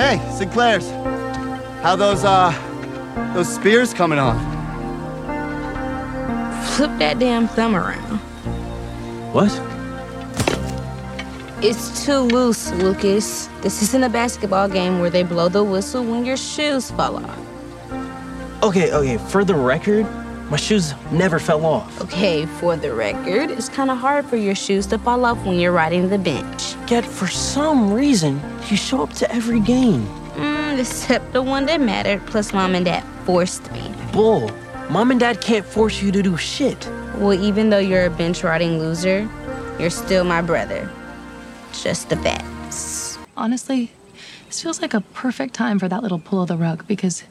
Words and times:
Hey, 0.00 0.18
Sinclair's. 0.34 0.88
How 1.82 1.94
those, 1.94 2.24
uh, 2.24 2.54
those 3.34 3.54
spears 3.54 3.92
coming 3.92 4.18
on? 4.18 4.34
Flip 6.64 6.90
that 6.98 7.18
damn 7.18 7.46
thumb 7.46 7.76
around. 7.76 8.16
What? 9.34 9.52
It's 11.62 12.06
too 12.06 12.20
loose, 12.20 12.72
Lucas. 12.72 13.50
This 13.60 13.82
isn't 13.82 14.02
a 14.02 14.08
basketball 14.08 14.70
game 14.70 15.00
where 15.00 15.10
they 15.10 15.22
blow 15.22 15.50
the 15.50 15.62
whistle 15.62 16.02
when 16.02 16.24
your 16.24 16.38
shoes 16.38 16.90
fall 16.90 17.18
off. 17.18 17.38
Okay, 18.62 18.90
okay, 18.94 19.18
for 19.18 19.44
the 19.44 19.54
record, 19.54 20.06
my 20.50 20.56
shoes 20.56 20.94
never 21.12 21.38
fell 21.38 21.66
off. 21.66 22.00
Okay, 22.00 22.46
for 22.46 22.74
the 22.74 22.94
record, 22.94 23.50
it's 23.50 23.68
kind 23.68 23.90
of 23.90 23.98
hard 23.98 24.24
for 24.24 24.36
your 24.36 24.54
shoes 24.54 24.86
to 24.86 24.98
fall 24.98 25.26
off 25.26 25.44
when 25.44 25.58
you're 25.58 25.72
riding 25.72 26.08
the 26.08 26.18
bench. 26.18 26.69
Yet, 26.90 27.04
for 27.04 27.28
some 27.28 27.92
reason, 27.92 28.40
you 28.68 28.76
show 28.76 29.00
up 29.04 29.12
to 29.14 29.32
every 29.32 29.60
game. 29.60 30.04
Mm, 30.34 30.80
except 30.80 31.32
the 31.32 31.40
one 31.40 31.66
that 31.66 31.80
mattered, 31.80 32.26
plus 32.26 32.52
mom 32.52 32.74
and 32.74 32.84
dad 32.84 33.04
forced 33.24 33.70
me. 33.70 33.94
Bull. 34.12 34.50
Mom 34.88 35.12
and 35.12 35.20
dad 35.20 35.40
can't 35.40 35.64
force 35.64 36.02
you 36.02 36.10
to 36.10 36.20
do 36.20 36.36
shit. 36.36 36.84
Well, 37.14 37.32
even 37.32 37.70
though 37.70 37.78
you're 37.78 38.06
a 38.06 38.10
bench 38.10 38.42
riding 38.42 38.80
loser, 38.80 39.28
you're 39.78 39.90
still 39.90 40.24
my 40.24 40.42
brother. 40.42 40.90
Just 41.72 42.08
the 42.08 42.16
facts. 42.16 43.18
Honestly, 43.36 43.92
this 44.48 44.60
feels 44.60 44.82
like 44.82 44.92
a 44.92 45.00
perfect 45.00 45.54
time 45.54 45.78
for 45.78 45.86
that 45.86 46.02
little 46.02 46.18
pull 46.18 46.42
of 46.42 46.48
the 46.48 46.56
rug 46.56 46.88
because, 46.88 47.22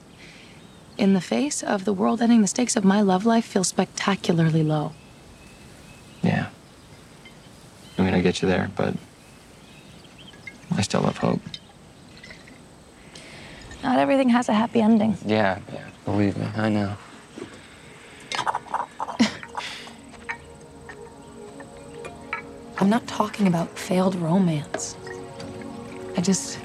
in 0.97 1.13
the 1.13 1.21
face 1.21 1.61
of 1.61 1.83
the 1.83 1.91
world 1.91 2.21
ending, 2.21 2.39
the 2.39 2.47
stakes 2.47 2.77
of 2.77 2.85
my 2.85 3.01
love 3.01 3.25
life 3.25 3.43
feel 3.43 3.65
spectacularly 3.65 4.63
low. 4.63 4.93
Yeah. 6.21 6.47
I 7.97 8.03
mean, 8.03 8.13
I 8.13 8.21
get 8.21 8.41
you 8.41 8.47
there, 8.47 8.71
but 8.77 8.95
I 10.75 10.81
still 10.81 11.01
have 11.03 11.17
hope. 11.17 11.41
Not 13.83 13.99
everything 13.99 14.29
has 14.29 14.49
a 14.49 14.53
happy 14.53 14.81
ending. 14.81 15.17
Yeah, 15.25 15.59
yeah, 15.73 15.87
believe 16.05 16.37
me, 16.37 16.47
I 16.55 16.69
know. 16.69 16.95
I'm 22.79 22.89
not 22.89 23.05
talking 23.07 23.47
about 23.47 23.77
failed 23.77 24.15
romance. 24.15 24.95
I 26.15 26.21
just. 26.21 26.59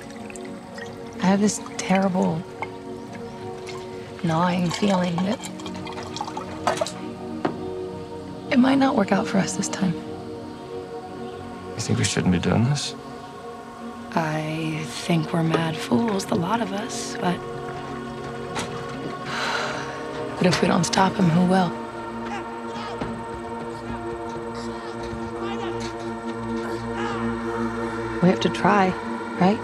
I 1.20 1.26
have 1.26 1.40
this 1.40 1.60
terrible, 1.76 2.40
gnawing 4.22 4.70
feeling 4.70 5.16
that. 5.16 5.40
It 8.52 8.58
might 8.58 8.76
not 8.76 8.94
work 8.94 9.10
out 9.10 9.26
for 9.26 9.38
us 9.38 9.56
this 9.56 9.68
time. 9.68 9.94
You 11.74 11.80
think 11.80 11.98
we 11.98 12.04
shouldn't 12.04 12.32
be 12.32 12.38
doing 12.38 12.64
this? 12.64 12.94
I 14.16 14.84
think 14.86 15.32
we're 15.32 15.42
mad 15.42 15.76
fools, 15.76 16.26
the 16.26 16.36
lot 16.36 16.60
of 16.60 16.72
us, 16.72 17.16
but. 17.20 17.38
But 20.36 20.46
if 20.46 20.62
we 20.62 20.68
don't 20.68 20.84
stop 20.84 21.14
him, 21.14 21.28
who 21.30 21.46
will? 21.46 21.70
We 28.22 28.28
have 28.28 28.40
to 28.40 28.48
try, 28.48 28.88
right? 29.40 29.58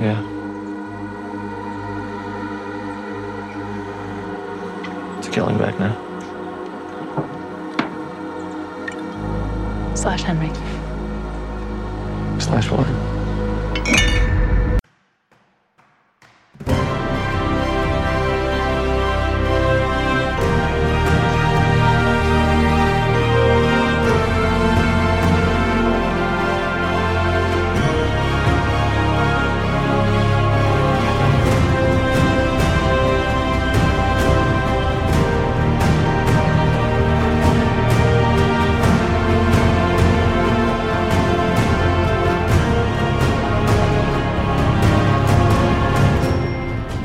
Yeah. 0.00 0.20
It's 5.18 5.28
killing 5.28 5.58
back 5.58 5.78
now. 5.78 6.03
Henry. 10.24 10.63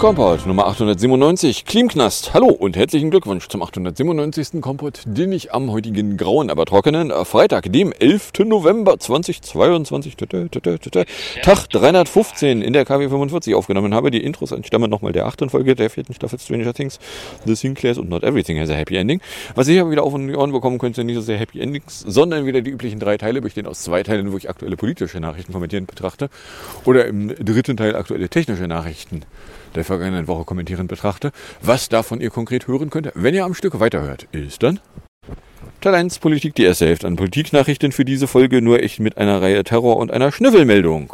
Kompott 0.09 0.47
Nummer 0.47 0.65
897, 0.65 1.65
Klimknast. 1.65 2.33
Hallo 2.33 2.47
und 2.47 2.75
herzlichen 2.75 3.11
Glückwunsch 3.11 3.47
zum 3.47 3.61
897. 3.61 4.59
Kompott, 4.59 5.03
den 5.05 5.31
ich 5.31 5.53
am 5.53 5.71
heutigen 5.71 6.17
grauen, 6.17 6.49
aber 6.49 6.65
trockenen 6.65 7.11
äh, 7.11 7.25
Freitag, 7.25 7.71
dem 7.71 7.93
11. 7.93 8.31
November 8.45 8.97
2022, 8.97 10.17
tü, 10.17 10.25
tü, 10.25 10.49
tü, 10.49 11.05
Tag 11.43 11.69
315 11.69 12.63
in 12.63 12.73
der 12.73 12.85
KW 12.85 13.07
45 13.07 13.53
aufgenommen 13.53 13.93
habe. 13.93 14.09
Die 14.09 14.23
Intros 14.23 14.51
entstammen 14.51 14.89
nochmal 14.89 15.11
der 15.11 15.27
achten 15.27 15.51
Folge 15.51 15.75
der 15.75 15.91
vierten 15.91 16.15
Staffel 16.15 16.39
Stranger 16.39 16.73
Things, 16.73 16.97
The 17.45 17.53
Sinclairs 17.53 17.99
und 17.99 18.09
Not 18.09 18.23
Everything 18.23 18.59
has 18.59 18.71
a 18.71 18.73
Happy 18.73 18.95
Ending. 18.95 19.21
Was 19.53 19.67
ihr 19.67 19.79
aber 19.79 19.91
wieder 19.91 20.01
auf 20.01 20.15
die 20.15 20.35
Ohren 20.35 20.51
bekommen 20.51 20.79
könnt, 20.79 20.95
sind 20.95 21.05
nicht 21.05 21.17
so 21.17 21.21
sehr 21.21 21.37
Happy 21.37 21.59
Endings, 21.59 21.99
sondern 21.99 22.47
wieder 22.47 22.61
die 22.61 22.71
üblichen 22.71 22.99
drei 22.99 23.17
Teile, 23.17 23.41
bestehen 23.41 23.67
aus 23.67 23.83
zwei 23.83 24.01
Teilen, 24.01 24.31
wo 24.31 24.37
ich 24.37 24.49
aktuelle 24.49 24.75
politische 24.75 25.19
Nachrichten 25.19 25.53
kommentieren 25.53 25.85
betrachte 25.85 26.31
oder 26.85 27.05
im 27.05 27.27
dritten 27.27 27.77
Teil 27.77 27.95
aktuelle 27.95 28.27
technische 28.27 28.67
Nachrichten 28.67 29.21
der 29.75 29.85
vergangenen 29.85 30.27
Woche 30.27 30.45
kommentierend 30.45 30.89
betrachte. 30.89 31.31
Was 31.61 31.89
davon 31.89 32.21
ihr 32.21 32.29
konkret 32.29 32.67
hören 32.67 32.89
könnt, 32.89 33.11
wenn 33.15 33.33
ihr 33.33 33.45
am 33.45 33.53
Stück 33.53 33.79
weiterhört, 33.79 34.27
ist 34.31 34.63
dann 34.63 34.79
Teil 35.81 35.95
1 35.95 36.19
Politik, 36.19 36.55
die 36.55 36.63
erste 36.63 36.87
Hälfte 36.87 37.07
an 37.07 37.15
Politiknachrichten 37.15 37.93
für 37.93 38.03
diese 38.03 38.27
Folge, 38.27 38.61
nur 38.61 38.83
echt 38.83 38.99
mit 38.99 39.17
einer 39.17 39.41
Reihe 39.41 39.63
Terror 39.63 39.95
und 39.95 40.11
einer 40.11 40.31
Schnüffelmeldung. 40.31 41.13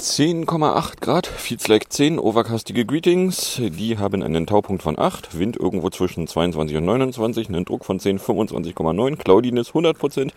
10,8 0.00 1.00
Grad, 1.00 1.26
feels 1.26 1.66
like 1.68 1.92
10, 1.92 2.18
overcastige 2.18 2.84
Greetings. 2.84 3.60
Die 3.60 3.98
haben 3.98 4.22
einen 4.22 4.46
Taupunkt 4.46 4.82
von 4.82 4.98
8, 4.98 5.38
Wind 5.38 5.56
irgendwo 5.56 5.90
zwischen 5.90 6.26
22 6.26 6.76
und 6.76 6.84
29, 6.84 7.48
einen 7.48 7.64
Druck 7.64 7.84
von 7.84 7.98
10, 7.98 8.20
25,9, 8.20 9.16
Cloudiness 9.16 9.70
100%, 9.70 10.30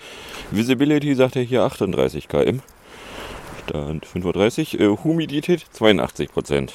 Visibility 0.52 1.14
sagt 1.16 1.36
er 1.36 1.44
hier 1.44 1.64
38 1.64 2.28
km. 2.28 2.62
Stand 3.72 4.06
5.30 4.06 4.80
Uhr. 4.80 4.82
Äh, 4.82 4.98
Humidität 5.04 5.66
82 5.72 6.30
Prozent. 6.30 6.74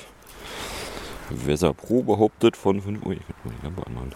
Weser 1.28 1.74
Pro 1.74 2.02
behauptet 2.02 2.56
von 2.56 2.80
5 2.80 3.04
Uhr. 3.04 3.12
Ich 3.12 3.18
kann 3.18 3.36
mal 3.44 3.52
die 3.60 3.66
Lampe 3.66 3.86
anmachen. 3.86 4.12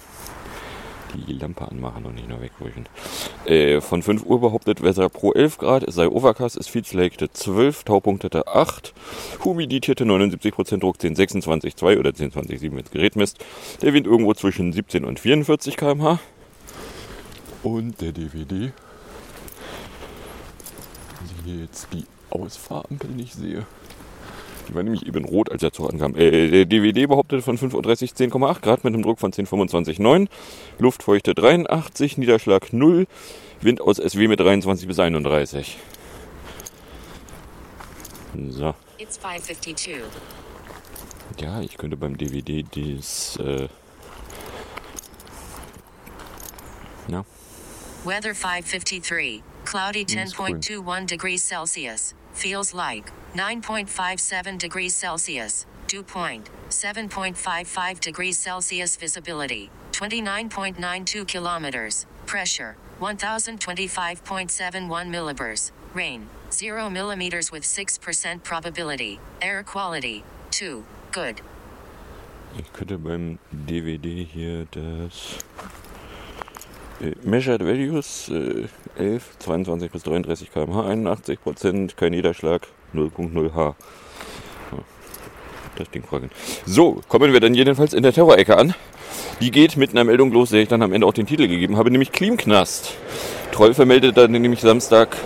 Die 1.27 1.33
Lampe 1.35 1.69
anmachen 1.69 2.07
und 2.07 2.15
nicht 2.15 2.29
nur 2.29 2.41
wegwischen. 2.41 2.87
Äh, 3.45 3.83
von 3.83 4.03
5 4.03 4.25
Uhr 4.25 4.41
behauptet 4.41 4.83
Weser 4.83 5.11
Pro 5.11 5.33
11 5.33 5.59
Grad. 5.59 5.83
Es 5.83 5.97
sei 5.97 6.09
Overcast, 6.09 6.57
es 6.57 6.69
Feedslake 6.69 7.31
12, 7.31 7.85
Taupunktete 7.85 8.47
8. 8.47 8.95
Humiditäte 9.45 10.07
79 10.07 10.55
Prozent, 10.55 10.83
Druck 10.83 10.99
10, 11.03 11.17
26, 11.17 11.77
2 11.77 11.99
oder 11.99 12.15
10, 12.15 12.33
20, 12.33 12.61
7, 12.61 12.77
wenn 12.77 12.85
das 12.85 12.93
Gerät 12.93 13.15
misst. 13.15 13.45
Der 13.83 13.93
Wind 13.93 14.07
irgendwo 14.07 14.33
zwischen 14.33 14.73
17 14.73 15.05
und 15.05 15.21
44 15.21 15.77
km/h. 15.77 16.19
Und 17.63 18.01
der 18.01 18.13
DVD. 18.13 18.73
Hier 21.51 21.63
jetzt 21.63 21.89
die 21.93 22.05
Ausfahrampel 22.31 23.11
nicht 23.11 23.35
sehe. 23.35 23.67
Die 24.69 24.75
war 24.75 24.83
nämlich 24.83 25.07
eben 25.07 25.25
rot, 25.25 25.51
als 25.51 25.63
er 25.63 25.73
zu 25.73 25.89
ankam. 25.89 26.15
Äh, 26.15 26.49
der 26.49 26.65
DVD 26.65 27.07
behauptet 27.07 27.43
von 27.43 27.59
35 27.59 28.13
10,8 28.13 28.61
Grad 28.61 28.85
mit 28.85 28.95
einem 28.95 29.03
Druck 29.03 29.19
von 29.19 29.33
10,25,9. 29.33 30.29
Luftfeuchte 30.79 31.35
83, 31.35 32.19
Niederschlag 32.19 32.73
0. 32.73 33.07
Wind 33.61 33.81
aus 33.81 33.97
SW 33.97 34.29
mit 34.29 34.39
23 34.39 34.87
bis 34.87 34.99
31. 34.99 35.77
So. 38.49 38.75
It's 38.99 39.19
552. 39.19 39.97
Ja, 41.41 41.61
ich 41.61 41.77
könnte 41.77 41.97
beim 41.97 42.17
DVD 42.17 42.63
das. 42.63 43.39
Äh, 43.39 43.69
ja. 47.09 47.25
Weather 48.05 48.35
553. 48.35 49.43
Cloudy 49.65 50.05
10.21 50.05 51.07
degrees 51.07 51.43
Celsius. 51.43 52.13
Feels 52.33 52.75
like 52.75 53.11
9.57 53.35 54.59
degrees 54.59 54.95
Celsius. 54.95 55.65
Dew 55.87 56.03
point 56.03 56.51
7.55 56.69 58.01
degrees 58.01 58.39
Celsius. 58.39 58.97
Visibility 58.97 59.71
29.92 59.93 61.27
kilometers. 61.27 62.05
Pressure 62.27 62.77
1025.71 63.01 65.11
millibars. 65.11 65.71
Rain 65.95 66.29
0 66.51 66.91
millimeters 66.91 67.51
with 67.53 67.63
6% 67.63 68.43
probability. 68.43 69.21
Air 69.41 69.63
quality 69.63 70.25
2. 70.51 70.85
Good. 71.13 71.41
Ich 72.59 72.73
könnte 72.73 72.99
beim 72.99 73.39
DVD 73.53 74.25
hier 74.25 74.67
das 74.73 75.39
Äh, 77.01 77.09
uh, 77.09 77.13
Measured 77.25 77.63
Values 77.63 78.29
äh, 78.29 78.69
11, 79.01 79.39
22 79.39 79.91
bis 79.91 80.03
33 80.03 80.53
km/h, 80.53 80.87
81 80.87 81.43
Prozent, 81.43 81.97
kein 81.97 82.13
Niederschlag, 82.13 82.67
0.0 82.95 83.55
H. 83.55 83.75
Das 85.77 85.91
Ding 85.91 86.03
fragen. 86.03 86.31
So, 86.67 87.01
kommen 87.09 87.33
wir 87.33 87.41
dann 87.41 87.55
jedenfalls 87.55 87.95
in 87.95 88.03
der 88.03 88.13
Terrorecke 88.13 88.59
an. 88.59 88.75
Die 89.41 89.51
geht 89.51 89.79
mit 89.79 89.91
einer 89.91 90.05
Meldung 90.05 90.31
los, 90.31 90.51
der 90.51 90.61
ich 90.61 90.69
dann 90.69 90.83
am 90.83 90.93
Ende 90.93 91.07
auch 91.07 91.15
den 91.15 91.27
Titel 91.27 91.49
gegeben 91.49 91.79
habe, 91.79 91.91
nämlich 91.91 92.13
Klimknast. 92.13 92.93
Troll 93.53 93.73
vermeldet 93.73 94.19
dann 94.19 94.33
nämlich 94.33 94.61
Samstag 94.61 95.17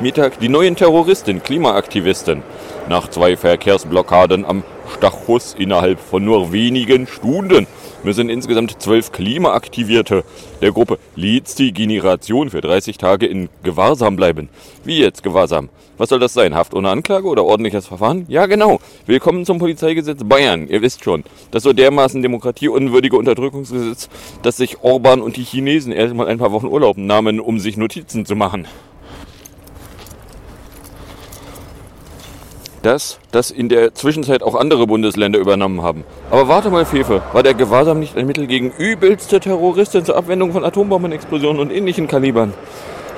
Mittag 0.00 0.38
die 0.40 0.48
neuen 0.48 0.76
Terroristen, 0.76 1.42
Klimaaktivisten. 1.42 2.42
Nach 2.88 3.08
zwei 3.08 3.36
Verkehrsblockaden 3.36 4.44
am 4.44 4.64
Stachus 4.94 5.54
innerhalb 5.56 6.00
von 6.00 6.24
nur 6.24 6.52
wenigen 6.52 7.06
Stunden 7.06 7.66
müssen 8.04 8.28
insgesamt 8.28 8.80
zwölf 8.82 9.12
Klimaaktivierte 9.12 10.24
der 10.60 10.72
Gruppe 10.72 10.98
Leads 11.16 11.54
die 11.54 11.72
Generation 11.72 12.50
für 12.50 12.60
30 12.60 12.98
Tage 12.98 13.26
in 13.26 13.48
Gewahrsam 13.62 14.16
bleiben. 14.16 14.48
Wie 14.84 14.98
jetzt 14.98 15.22
Gewahrsam? 15.22 15.68
Was 15.98 16.08
soll 16.08 16.18
das 16.18 16.32
sein? 16.32 16.54
Haft 16.54 16.74
ohne 16.74 16.90
Anklage 16.90 17.28
oder 17.28 17.44
ordentliches 17.44 17.86
Verfahren? 17.86 18.24
Ja, 18.28 18.46
genau. 18.46 18.80
Willkommen 19.06 19.44
zum 19.44 19.58
Polizeigesetz 19.58 20.24
Bayern. 20.24 20.66
Ihr 20.68 20.82
wisst 20.82 21.04
schon, 21.04 21.22
das 21.50 21.62
so 21.62 21.72
dermaßen 21.72 22.22
demokratieunwürdige 22.22 23.16
Unterdrückungsgesetz, 23.16 24.08
dass 24.42 24.56
sich 24.56 24.82
Orban 24.82 25.20
und 25.20 25.36
die 25.36 25.44
Chinesen 25.44 25.92
erstmal 25.92 26.28
ein 26.28 26.38
paar 26.38 26.52
Wochen 26.52 26.66
Urlaub 26.66 26.96
nahmen, 26.96 27.40
um 27.40 27.60
sich 27.60 27.76
Notizen 27.76 28.26
zu 28.26 28.34
machen. 28.34 28.66
Dass 32.82 33.18
das 33.30 33.50
in 33.50 33.68
der 33.68 33.94
Zwischenzeit 33.94 34.42
auch 34.42 34.54
andere 34.54 34.86
Bundesländer 34.86 35.38
übernommen 35.38 35.82
haben. 35.82 36.04
Aber 36.30 36.48
warte 36.48 36.70
mal, 36.70 36.84
Fefe, 36.84 37.22
war 37.32 37.42
der 37.42 37.54
Gewahrsam 37.54 37.98
nicht 37.98 38.16
ein 38.16 38.26
Mittel 38.26 38.46
gegen 38.46 38.70
übelste 38.70 39.40
Terroristen 39.40 40.04
zur 40.04 40.16
Abwendung 40.16 40.52
von 40.52 40.64
Atombombenexplosionen 40.64 41.60
und 41.60 41.70
ähnlichen 41.70 42.08
Kalibern? 42.08 42.52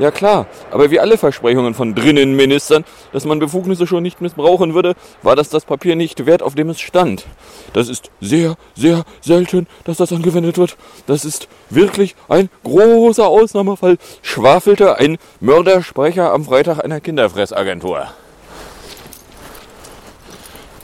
Ja 0.01 0.11
klar, 0.11 0.47
aber 0.73 0.91
wie 0.91 0.99
alle 0.99 1.17
Versprechungen 1.17 1.73
von 1.73 1.95
drinnen 1.95 2.35
Ministern, 2.35 2.85
dass 3.13 3.25
man 3.25 3.39
Befugnisse 3.39 3.87
schon 3.87 4.03
nicht 4.03 4.21
missbrauchen 4.21 4.75
würde, 4.75 4.95
war 5.23 5.37
das 5.37 5.51
das 5.51 5.65
Papier 5.65 5.95
nicht 5.95 6.27
wert, 6.27 6.43
auf 6.43 6.57
dem 6.57 6.69
es 6.71 6.81
stand. 6.81 7.27
Das 7.75 7.89
ist 7.89 8.11
sehr, 8.21 8.57
sehr 8.75 9.05
selten, 9.21 9.69
dass 9.85 9.99
das 9.99 10.13
angewendet 10.13 10.59
wird. 10.59 10.77
Das 11.07 11.25
ist 11.25 11.47
wirklich 11.71 12.17
ein 12.29 12.51
großer 12.65 13.29
Ausnahmefall, 13.29 13.99
schwafelte 14.23 14.99
ein 14.99 15.17
Mördersprecher 15.41 16.33
am 16.33 16.45
Freitag 16.45 16.83
einer 16.83 17.01
Kinderfressagentur. 17.01 18.09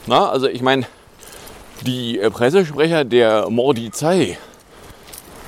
Na, 0.07 0.29
also 0.29 0.47
ich 0.47 0.61
meine, 0.61 0.85
die 1.81 2.19
äh, 2.19 2.29
Pressesprecher 2.29 3.05
der 3.05 3.49
Mordizei 3.49 4.37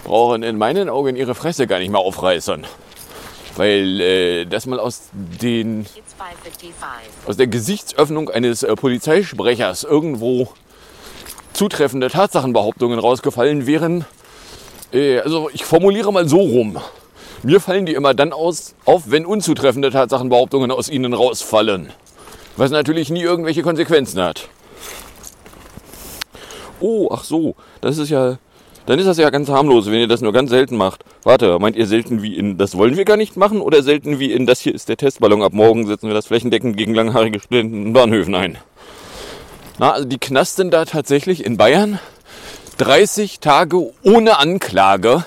brauchen 0.04 0.44
in 0.44 0.58
meinen 0.58 0.90
Augen 0.90 1.16
ihre 1.16 1.36
Fresse 1.36 1.68
gar 1.68 1.80
nicht 1.80 1.90
mehr 1.90 2.00
aufreißen. 2.00 2.66
Weil 3.56 4.02
äh, 4.02 4.46
das 4.46 4.66
mal 4.66 4.80
aus 4.80 5.10
den 5.14 5.82
It's 5.82 6.16
555. 6.18 6.72
aus 7.28 7.38
der 7.38 7.48
Gesichtsöffnung 7.48 8.30
eines 8.30 8.64
äh, 8.64 8.76
Polizeisprechers 8.76 9.84
irgendwo 9.84 10.50
zutreffende 11.54 12.10
Tatsachenbehauptungen 12.10 13.00
rausgefallen 13.00 13.68
wären. 13.68 14.06
Äh, 14.92 15.20
also 15.20 15.50
ich 15.54 15.66
formuliere 15.66 16.12
mal 16.12 16.28
so 16.28 16.38
rum. 16.38 16.80
Mir 17.44 17.60
fallen 17.60 17.86
die 17.86 17.94
immer 17.94 18.14
dann 18.14 18.34
aus, 18.34 18.74
auf, 18.86 19.04
wenn 19.08 19.26
unzutreffende 19.26 19.92
Tatsachenbehauptungen 19.92 20.72
aus 20.72 20.90
ihnen 20.90 21.14
rausfallen. 21.14 21.92
Was 22.56 22.72
natürlich 22.72 23.10
nie 23.10 23.22
irgendwelche 23.22 23.64
Konsequenzen 23.64 24.22
hat. 24.22 24.50
Oh, 26.80 27.10
ach 27.12 27.24
so, 27.24 27.56
das 27.82 27.98
ist 27.98 28.10
ja. 28.10 28.38
Dann 28.86 29.00
ist 29.00 29.06
das 29.06 29.18
ja 29.18 29.30
ganz 29.30 29.48
harmlos, 29.48 29.86
wenn 29.86 30.02
ihr 30.02 30.10
das 30.10 30.20
nur 30.20 30.34
ganz 30.34 30.50
selten 30.50 30.76
macht. 30.76 31.06
Warte, 31.24 31.58
meint 31.58 31.78
ihr 31.78 31.88
selten 31.88 32.22
wie 32.22 32.36
in 32.36 32.58
das 32.58 32.78
wollen 32.78 32.98
wir 32.98 33.06
gar 33.06 33.16
nicht 33.16 33.38
machen 33.38 33.62
oder 33.62 33.82
selten 33.82 34.20
wie 34.20 34.34
in 34.34 34.46
das 34.46 34.60
hier 34.60 34.76
ist 34.76 34.90
der 34.90 34.98
Testballon 34.98 35.42
ab 35.42 35.54
morgen 35.54 35.88
setzen 35.88 36.10
wir 36.10 36.14
das 36.14 36.28
flächendeckend 36.28 36.76
gegen 36.76 36.94
langhaarige 36.94 37.40
Studenten 37.40 37.86
in 37.86 37.94
Bahnhöfen 37.94 38.36
ein? 38.36 38.58
Na, 39.80 39.92
also 39.92 40.06
die 40.06 40.18
knasten 40.18 40.70
da 40.70 40.84
tatsächlich 40.84 41.46
in 41.46 41.56
Bayern 41.56 41.98
30 42.78 43.40
Tage 43.40 43.92
ohne 44.04 44.38
Anklage 44.38 45.24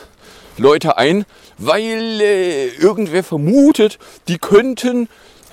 Leute 0.58 0.98
ein, 0.98 1.24
weil 1.58 2.20
äh, 2.20 2.66
irgendwer 2.76 3.24
vermutet, 3.24 3.98
die 4.28 4.38
könnten 4.38 5.08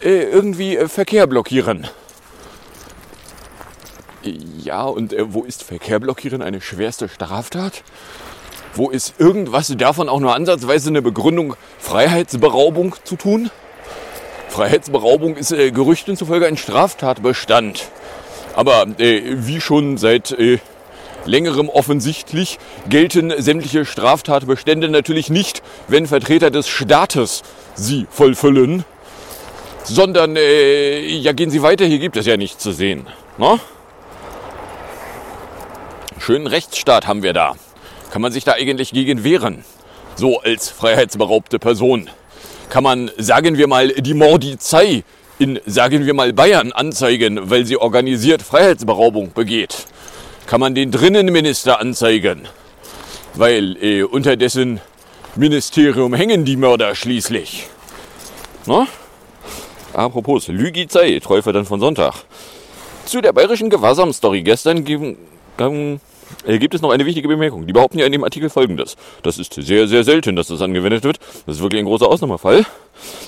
irgendwie 0.10 0.78
äh, 0.78 0.88
Verkehr 0.88 1.28
blockieren. 1.28 1.88
Ja, 4.24 4.84
und 4.84 5.14
äh, 5.14 5.34
wo 5.34 5.44
ist 5.44 5.64
Verkehr 5.64 6.00
blockieren 6.00 6.42
eine 6.42 6.62
schwerste 6.62 7.10
Straftat? 7.10 7.84
Wo 8.76 8.90
ist 8.90 9.16
irgendwas 9.20 9.74
davon 9.78 10.10
auch 10.10 10.20
nur 10.20 10.34
ansatzweise 10.34 10.90
eine 10.90 11.02
Begründung, 11.02 11.56
Freiheitsberaubung 11.80 12.96
zu 13.04 13.16
tun? 13.16 13.52
Freiheitsberaubung 14.50 15.36
ist 15.36 15.52
äh, 15.52 15.72
Gerüchten 15.72 16.16
zufolge 16.16 16.48
ein 16.48 16.58
Straftatbestand. 16.58 17.90
Aber 18.56 18.86
äh, 19.00 19.22
wie 19.26 19.62
schon 19.62 19.98
seit 19.98 20.32
äh, 20.32 20.60
längerem 21.26 21.70
offensichtlich 21.70 22.60
gelten 22.88 23.34
sämtliche 23.42 23.86
Straftatbestände 23.86 24.90
natürlich 24.90 25.30
nicht, 25.30 25.64
wenn 25.88 26.08
Vertreter 26.08 26.52
des 26.52 26.68
Staates 26.68 27.44
sie 27.76 28.08
vollfüllen, 28.10 28.86
sondern 29.84 30.36
äh, 30.36 31.00
ja 31.06 31.32
gehen 31.34 31.50
Sie 31.50 31.62
weiter, 31.62 31.86
hier 31.86 32.00
gibt 32.00 32.18
es 32.18 32.26
ja 32.26 32.38
nichts 32.38 32.64
zu 32.64 32.72
sehen. 32.72 33.08
Ne? 33.38 33.60
Schönen 36.20 36.48
Rechtsstaat 36.48 37.08
haben 37.08 37.24
wir 37.24 37.34
da. 37.34 37.56
Kann 38.12 38.22
man 38.22 38.32
sich 38.32 38.44
da 38.44 38.54
eigentlich 38.54 38.92
gegen 38.92 39.24
wehren? 39.24 39.66
So 40.16 40.40
als 40.40 40.70
freiheitsberaubte 40.70 41.60
Person. 41.60 42.10
Kann 42.70 42.84
man, 42.84 43.12
sagen 43.18 43.58
wir 43.58 43.68
mal, 43.68 43.90
die 43.90 44.14
Mordizei 44.14 45.04
in, 45.40 45.60
sagen 45.66 46.06
wir 46.06 46.14
mal, 46.14 46.32
Bayern 46.32 46.72
anzeigen, 46.72 47.50
weil 47.50 47.66
sie 47.66 47.78
organisiert 47.78 48.42
Freiheitsberaubung 48.42 49.34
begeht? 49.34 49.86
Kann 50.46 50.60
man 50.60 50.76
den 50.76 50.92
Drinnenminister 50.92 51.80
anzeigen? 51.80 52.48
Weil 53.34 53.78
äh, 53.84 54.04
unter 54.04 54.38
dessen 54.38 54.80
Ministerium 55.36 56.14
hängen 56.14 56.46
die 56.46 56.56
Mörder 56.56 56.96
schließlich. 56.96 57.68
Ne? 58.68 58.88
Apropos, 59.94 60.48
Lügizei, 60.48 61.19
dann 61.54 61.66
von 61.66 61.80
Sonntag. 61.80 62.25
Zu 63.06 63.22
der 63.22 63.31
bayerischen 63.31 63.69
Gewahrsam-Story 63.69 64.42
gestern 64.42 64.84
ähm, 65.60 66.00
äh, 66.45 66.57
gibt 66.57 66.74
es 66.74 66.81
noch 66.81 66.90
eine 66.90 67.06
wichtige 67.06 67.28
Bemerkung. 67.28 67.68
Die 67.68 67.74
behaupten 67.74 68.00
ja 68.00 68.06
in 68.07 68.12
dem 68.12 68.24
Artikel 68.24 68.50
folgendes. 68.50 68.95
Das 69.22 69.38
ist 69.38 69.54
sehr, 69.54 69.88
sehr 69.88 70.04
selten, 70.04 70.36
dass 70.36 70.48
das 70.48 70.62
angewendet 70.62 71.04
wird. 71.04 71.19
Das 71.45 71.57
ist 71.57 71.62
wirklich 71.62 71.80
ein 71.80 71.86
großer 71.86 72.07
Ausnahmefall. 72.07 72.66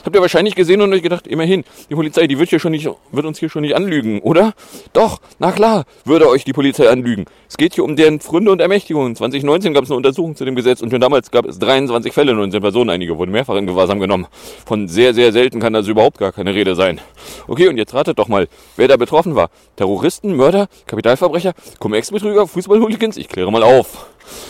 Habt 0.04 0.16
ihr 0.16 0.22
wahrscheinlich 0.22 0.56
gesehen 0.56 0.82
und 0.82 0.94
euch 0.94 1.02
gedacht, 1.02 1.28
immerhin, 1.28 1.64
die 1.90 1.96
Polizei, 1.96 2.28
die 2.28 2.40
wird, 2.40 2.50
hier 2.50 2.60
schon 2.60 2.72
nicht, 2.72 2.90
wird 3.12 3.26
uns 3.26 3.40
hier 3.40 3.50
schon 3.50 3.62
nicht 3.62 3.76
anlügen, 3.76 4.20
oder? 4.20 4.54
Doch, 4.94 5.20
na 5.40 5.52
klar, 5.52 5.86
würde 6.04 6.28
euch 6.30 6.44
die 6.44 6.54
Polizei 6.54 6.90
anlügen. 6.90 7.26
Es 7.50 7.58
geht 7.58 7.76
hier 7.76 7.84
um 7.84 7.96
deren 7.96 8.20
Pfründe 8.20 8.52
und 8.52 8.62
Ermächtigungen. 8.62 9.16
2019 9.16 9.74
gab 9.74 9.84
es 9.84 9.90
eine 9.90 9.98
Untersuchung 9.98 10.36
zu 10.36 10.46
dem 10.46 10.56
Gesetz 10.56 10.82
und 10.82 10.92
schon 10.92 11.02
damals 11.02 11.32
gab 11.32 11.46
es 11.46 11.60
23 11.60 12.14
Fälle, 12.14 12.34
19 12.34 12.62
Personen, 12.62 12.90
einige 12.90 13.18
wurden 13.18 13.32
mehrfach 13.32 13.56
in 13.56 13.68
Gewahrsam 13.68 14.00
genommen. 14.00 14.28
Von 14.66 14.88
sehr, 14.88 15.14
sehr 15.14 15.32
selten 15.32 15.60
kann 15.60 15.76
also 15.76 15.92
überhaupt 15.92 16.18
gar 16.18 16.32
keine 16.32 16.54
Rede 16.54 16.76
sein. 16.76 17.02
Okay, 17.48 17.68
und 17.68 17.78
jetzt 17.78 17.94
ratet 17.94 18.20
doch 18.20 18.28
mal, 18.28 18.48
wer 18.76 18.88
da 18.88 18.98
betroffen 18.98 19.36
war. 19.36 19.50
Terroristen, 19.76 20.36
Mörder, 20.36 20.68
Kapitalverbrecher, 20.86 21.54
Cum-Ex-Betrüger, 21.80 22.48
Fußballhooligans? 22.48 23.18
Ich 23.18 23.28
kläre 23.28 23.52
mal 23.52 23.64
auf. 23.64 24.08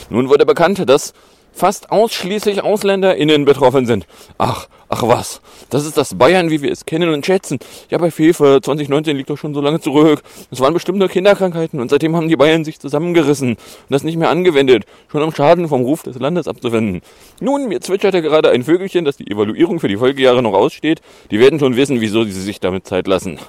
Nun 0.09 0.29
wurde 0.29 0.45
bekannt, 0.45 0.87
dass 0.87 1.13
fast 1.55 1.91
ausschließlich 1.91 2.63
AusländerInnen 2.63 3.45
betroffen 3.45 3.85
sind. 3.85 4.05
Ach, 4.37 4.67
ach 4.89 5.03
was. 5.03 5.41
Das 5.69 5.85
ist 5.85 5.97
das 5.97 6.15
Bayern, 6.15 6.51
wie 6.51 6.61
wir 6.61 6.71
es 6.71 6.85
kennen 6.85 7.13
und 7.13 7.25
schätzen. 7.25 7.59
Ja, 7.89 7.97
bei 7.97 8.11
Fefe 8.11 8.59
2019 8.61 9.15
liegt 9.15 9.29
doch 9.29 9.37
schon 9.37 9.53
so 9.53 9.61
lange 9.61 9.79
zurück. 9.79 10.21
Es 10.51 10.59
waren 10.59 10.73
bestimmt 10.73 10.99
nur 10.99 11.07
Kinderkrankheiten 11.07 11.79
und 11.79 11.89
seitdem 11.89 12.15
haben 12.15 12.27
die 12.27 12.35
Bayern 12.35 12.65
sich 12.65 12.79
zusammengerissen 12.79 13.51
und 13.51 13.59
das 13.89 14.03
nicht 14.03 14.17
mehr 14.17 14.29
angewendet, 14.29 14.83
schon 15.09 15.23
um 15.23 15.33
Schaden 15.33 15.67
vom 15.69 15.81
Ruf 15.81 16.03
des 16.03 16.19
Landes 16.19 16.47
abzuwenden. 16.47 17.01
Nun, 17.39 17.69
mir 17.69 17.79
zwitscherte 17.79 18.21
gerade 18.21 18.51
ein 18.51 18.63
Vögelchen, 18.63 19.05
dass 19.05 19.17
die 19.17 19.31
Evaluierung 19.31 19.79
für 19.79 19.87
die 19.87 19.97
Folgejahre 19.97 20.43
noch 20.43 20.53
aussteht. 20.53 21.01
Die 21.31 21.39
werden 21.39 21.59
schon 21.59 21.77
wissen, 21.77 22.01
wieso 22.01 22.25
sie 22.25 22.31
sich 22.31 22.59
damit 22.59 22.85
Zeit 22.85 23.07
lassen. 23.07 23.39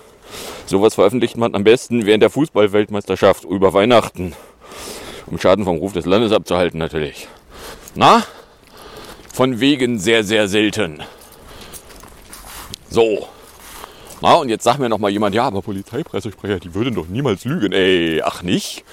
Sowas 0.66 0.94
veröffentlicht 0.94 1.36
man 1.36 1.54
am 1.54 1.64
besten 1.64 2.06
während 2.06 2.22
der 2.22 2.30
Fußballweltmeisterschaft 2.30 3.44
über 3.44 3.74
Weihnachten. 3.74 4.32
Um 5.26 5.38
Schaden 5.38 5.64
vom 5.64 5.78
Ruf 5.78 5.92
des 5.92 6.06
Landes 6.06 6.32
abzuhalten 6.32 6.78
natürlich. 6.78 7.28
Na? 7.96 8.22
Von 9.32 9.58
wegen 9.58 9.98
sehr, 9.98 10.22
sehr 10.22 10.48
selten. 10.48 11.02
So. 12.90 13.26
Na, 14.20 14.34
und 14.34 14.50
jetzt 14.50 14.64
sagt 14.64 14.78
mir 14.78 14.90
noch 14.90 14.98
mal 14.98 15.10
jemand, 15.10 15.34
ja, 15.34 15.44
aber 15.44 15.62
Polizeipressesprecher, 15.62 16.60
die 16.60 16.74
würden 16.74 16.94
doch 16.94 17.06
niemals 17.08 17.44
lügen. 17.44 17.72
Ey, 17.72 18.20
ach 18.22 18.42
nicht? 18.42 18.84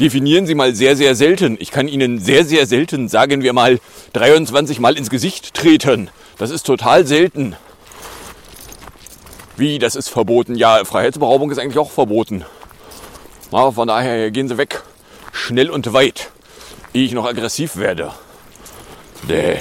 Definieren 0.00 0.46
Sie 0.46 0.54
mal 0.54 0.74
sehr, 0.74 0.96
sehr 0.96 1.14
selten. 1.14 1.56
Ich 1.60 1.70
kann 1.70 1.88
Ihnen 1.88 2.18
sehr, 2.18 2.44
sehr 2.44 2.66
selten, 2.66 3.08
sagen 3.08 3.42
wir 3.42 3.54
mal, 3.54 3.80
23 4.12 4.80
Mal 4.80 4.98
ins 4.98 5.08
Gesicht 5.08 5.54
treten. 5.54 6.10
Das 6.36 6.50
ist 6.50 6.64
total 6.64 7.06
selten. 7.06 7.56
Wie, 9.56 9.78
das 9.78 9.94
ist 9.96 10.08
verboten? 10.08 10.56
Ja, 10.56 10.84
Freiheitsberaubung 10.84 11.50
ist 11.50 11.58
eigentlich 11.58 11.78
auch 11.78 11.90
verboten. 11.90 12.44
Na, 13.50 13.70
von 13.70 13.88
daher 13.88 14.30
gehen 14.30 14.48
Sie 14.48 14.58
weg. 14.58 14.82
Schnell 15.32 15.70
und 15.70 15.92
weit, 15.94 16.30
ehe 16.92 17.04
ich 17.04 17.12
noch 17.12 17.26
aggressiv 17.26 17.76
werde. 17.76 18.12
Nee. 19.28 19.56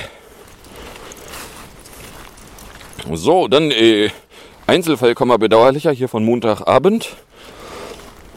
So, 3.13 3.47
dann 3.47 3.71
äh, 3.71 4.09
Einzelfall, 4.67 5.15
bedauerlicher 5.15 5.91
hier 5.91 6.07
von 6.07 6.23
Montagabend. 6.23 7.09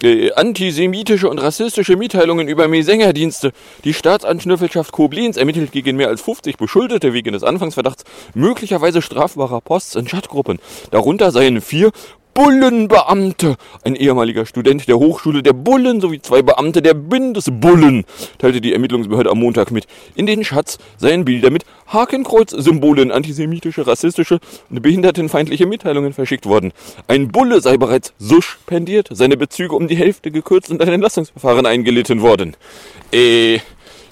Äh, 0.03 0.33
antisemitische 0.33 1.31
und 1.31 1.39
rassistische 1.39 1.97
Mitteilungen 1.97 2.49
über 2.49 2.69
Mesengerdienste. 2.69 3.53
Die 3.85 3.95
Staatsanschnüffelschaft 3.95 4.93
Koblenz 4.93 5.37
ermittelt 5.37 5.73
gegen 5.73 5.97
mehr 5.97 6.09
als 6.09 6.21
50 6.21 6.57
Beschuldete 6.57 7.13
wegen 7.15 7.33
des 7.33 7.43
Anfangsverdachts 7.43 8.05
möglicherweise 8.35 9.01
strafbarer 9.01 9.61
Posts 9.61 9.95
in 9.95 10.07
Chatgruppen. 10.07 10.59
Darunter 10.91 11.31
seien 11.31 11.61
vier 11.61 11.91
Bullenbeamte. 12.35 13.57
Ein 13.85 13.95
ehemaliger 13.95 14.45
Student 14.45 14.89
der 14.89 14.99
Hochschule 14.99 15.43
der 15.45 15.53
Bullen 15.53 16.01
sowie 16.01 16.21
zwei 16.21 16.43
Beamte 16.43 16.83
der 16.83 16.95
Bundesbullen, 16.95 18.05
teilte 18.39 18.61
die 18.61 18.73
Ermittlungsbehörde 18.73 19.31
am 19.31 19.39
Montag 19.39 19.71
mit. 19.71 19.87
In 20.17 20.27
den 20.27 20.43
Schatz 20.43 20.79
seien 20.99 21.25
Bilder 21.25 21.51
mit 21.51 21.65
Hakenkreuz-Symbolen, 21.87 23.13
antisemitische, 23.13 23.87
rassistische 23.87 24.41
und 24.69 24.83
behindertenfeindliche 24.83 25.67
Mitteilungen 25.67 26.13
verschickt 26.13 26.47
worden. 26.47 26.73
Ein 27.07 27.29
Bulle 27.29 27.61
sei 27.61 27.77
bereits 27.77 28.13
suspendiert, 28.19 29.09
seine 29.13 29.37
Bezüge 29.37 29.77
um 29.77 29.87
die 29.87 29.97
Hälfte 29.97 30.33
gekürzt 30.33 30.73
und 30.73 30.83
ein 30.83 30.89
Entlassungsverfahren 30.89 31.67
eingelitten 31.67 32.21
worden. 32.21 32.57
Äh, 33.13 33.61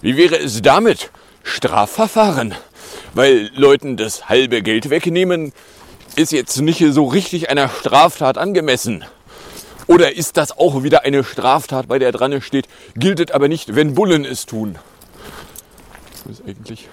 wie 0.01 0.17
wäre 0.17 0.37
es 0.37 0.63
damit? 0.63 1.11
Strafverfahren? 1.43 2.55
Weil 3.15 3.51
Leuten 3.57 3.97
das 3.97 4.29
halbe 4.29 4.63
Geld 4.63 4.91
wegnehmen, 4.91 5.53
ist 6.17 6.33
jetzt 6.33 6.61
nicht 6.61 6.85
so 6.91 7.07
richtig 7.07 7.51
einer 7.51 7.69
Straftat 7.69 8.39
angemessen. 8.39 9.05
Oder 9.87 10.15
ist 10.15 10.37
das 10.37 10.57
auch 10.57 10.83
wieder 10.83 11.03
eine 11.03 11.25
Straftat, 11.25 11.89
bei 11.89 11.99
der 11.99 12.13
dran 12.13 12.41
steht, 12.41 12.69
gilt 12.95 13.33
aber 13.33 13.49
nicht, 13.49 13.75
wenn 13.75 13.95
Bullen 13.95 14.25
es 14.25 14.47
tun? 14.47 14.79
Das 16.25 16.39
ist 16.39 16.47
eigentlich 16.47 16.89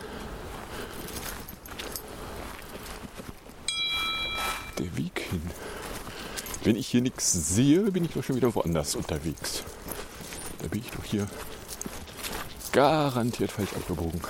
der 4.80 4.98
Weg 4.98 5.22
hin. 5.30 5.42
Wenn 6.64 6.76
ich 6.76 6.88
hier 6.88 7.02
nichts 7.02 7.32
sehe, 7.32 7.92
bin 7.92 8.06
ich 8.06 8.12
doch 8.12 8.24
schon 8.24 8.36
wieder 8.36 8.54
woanders 8.56 8.96
unterwegs. 8.96 9.64
Da 10.62 10.68
bin 10.68 10.82
ich 10.82 10.92
doch 10.92 11.04
hier 11.04 11.28
garantiert 12.72 13.52
falsch 13.52 13.74
abgebogen. 13.74 14.22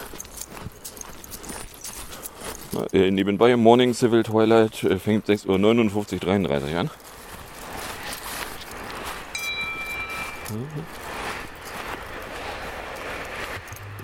Äh, 2.93 3.09
nebenbei 3.11 3.55
Morning 3.55 3.93
Civil 3.93 4.23
Twilight 4.23 4.83
äh, 4.83 4.99
fängt 4.99 5.27
6.59 5.27 6.13
Uhr 6.13 6.19
33 6.19 6.75
an. 6.75 6.89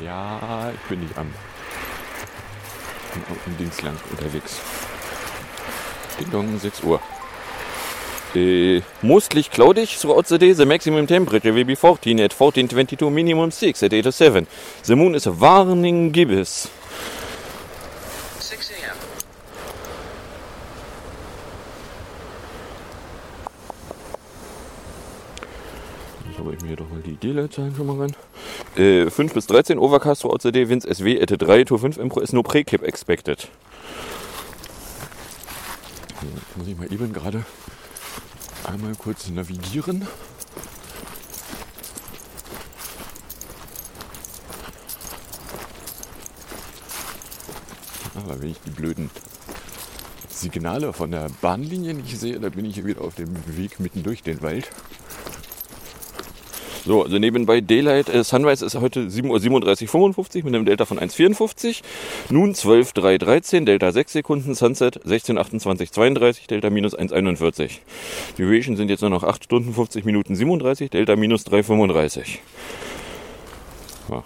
Ja, 0.03 0.71
ich 0.73 0.89
bin 0.89 0.99
nicht 0.99 1.17
am, 1.17 1.27
am, 3.13 3.37
am 3.45 3.57
Dienst 3.57 3.81
lang 3.81 3.97
unterwegs. 4.11 4.59
Ding 6.19 6.31
dong, 6.31 6.59
6 6.59 6.83
Uhr. 6.83 6.99
Uh, 8.35 8.81
mostly 9.01 9.43
cloudy 9.43 9.85
throughout 9.85 10.27
the 10.27 10.37
day. 10.37 10.51
The 10.51 10.65
maximum 10.65 11.07
temperature 11.07 11.53
will 11.53 11.63
be 11.63 11.75
14 11.75 12.19
at 12.19 12.33
1422, 12.33 13.09
minimum 13.09 13.49
6 13.49 13.83
at 13.83 13.93
8 13.93 14.01
to 14.03 14.11
7. 14.11 14.47
The 14.83 14.95
moon 14.95 15.15
is 15.15 15.25
a 15.25 15.31
warning 15.31 16.11
gibbous. 16.11 16.69
Ich 26.51 26.59
habe 26.59 26.67
mir 26.67 26.75
doch 26.75 26.89
mal 26.89 27.01
die 27.01 27.17
Daylight-Zahlen 27.17 27.75
schon 27.75 27.87
mal 27.87 27.97
rein. 27.97 28.15
Äh, 28.75 29.09
5 29.09 29.33
bis 29.33 29.47
13 29.47 29.79
Overcast 29.79 30.27
the 30.41 30.51
day. 30.51 30.69
Winds 30.69 30.85
SW 30.85 31.19
at 31.19 31.29
3 31.41 31.63
to 31.63 31.77
5 31.77 31.97
Impro 31.97 32.19
ist 32.19 32.33
no 32.33 32.43
Pre-Kip 32.43 32.83
expected. 32.83 33.47
So, 36.21 36.27
jetzt 36.27 36.57
muss 36.57 36.67
ich 36.67 36.77
mal 36.77 36.91
eben 36.91 37.13
gerade 37.13 37.45
einmal 38.63 38.93
kurz 38.95 39.29
navigieren. 39.29 40.07
Aber 48.15 48.39
wenn 48.39 48.51
ich 48.51 48.59
die 48.65 48.71
blöden 48.71 49.09
Signale 50.29 50.93
von 50.93 51.11
der 51.11 51.29
Bahnlinie 51.41 51.93
nicht 51.93 52.19
sehe, 52.19 52.39
dann 52.39 52.51
bin 52.51 52.65
ich 52.65 52.75
hier 52.75 52.85
wieder 52.85 53.01
auf 53.01 53.15
dem 53.15 53.35
Weg 53.57 53.79
mitten 53.79 54.03
durch 54.03 54.21
den 54.21 54.41
Wald. 54.41 54.69
So, 56.85 57.01
also 57.01 57.17
nebenbei 57.17 57.61
Daylight, 57.61 58.09
äh, 58.09 58.23
Sunrise 58.23 58.63
ist 58.63 58.75
heute 58.75 59.09
7.37 59.09 59.83
Uhr 59.83 59.87
55 59.87 60.43
mit 60.43 60.53
einem 60.53 60.65
Delta 60.65 60.85
von 60.85 60.99
1,54. 60.99 61.81
Nun 62.29 62.53
12.313, 62.53 63.65
Delta 63.65 63.91
6 63.91 64.13
Sekunden, 64.13 64.53
Sunset 64.53 65.03
16.28 65.03 65.91
32, 65.91 66.45
Delta 66.45 66.69
minus 66.69 66.95
1,41. 66.95 67.79
Duration 68.37 68.77
sind 68.77 68.89
jetzt 68.89 69.01
nur 69.01 69.09
noch 69.09 69.23
8 69.23 69.45
Stunden 69.45 69.73
50 69.73 70.05
Minuten 70.05 70.35
37, 70.35 70.91
Delta 70.91 71.15
minus 71.15 71.47
3,35. 71.47 72.37
Ja, 74.11 74.23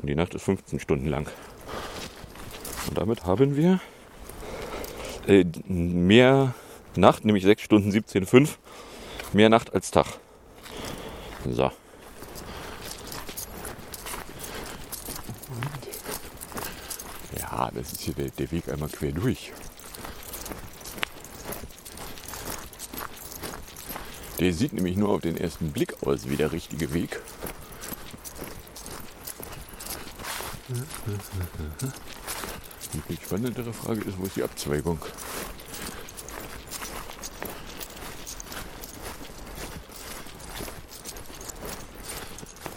und 0.00 0.08
die 0.08 0.14
Nacht 0.14 0.32
ist 0.32 0.44
15 0.44 0.80
Stunden 0.80 1.08
lang. 1.08 1.28
Und 2.88 2.96
damit 2.96 3.26
haben 3.26 3.54
wir 3.54 3.80
äh, 5.26 5.44
mehr 5.68 6.54
Nacht, 6.96 7.26
nämlich 7.26 7.44
6 7.44 7.62
Stunden 7.62 7.90
17,5. 7.90 8.48
Mehr 9.34 9.50
Nacht 9.50 9.74
als 9.74 9.90
Tag. 9.90 10.06
So. 11.44 11.70
Ja, 17.58 17.72
das 17.74 17.92
ist 17.92 18.02
hier 18.02 18.14
der, 18.14 18.28
der 18.30 18.52
Weg 18.52 18.68
einmal 18.68 18.88
quer 18.88 19.10
durch. 19.10 19.52
Der 24.38 24.52
sieht 24.52 24.72
nämlich 24.72 24.96
nur 24.96 25.08
auf 25.08 25.22
den 25.22 25.36
ersten 25.36 25.72
Blick 25.72 26.00
aus 26.04 26.28
wie 26.28 26.36
der 26.36 26.52
richtige 26.52 26.94
Weg. 26.94 27.20
Die 32.92 33.00
viel 33.00 33.18
spannendere 33.20 33.72
Frage 33.72 34.02
ist, 34.02 34.16
wo 34.18 34.26
ist 34.26 34.36
die 34.36 34.44
Abzweigung? 34.44 35.00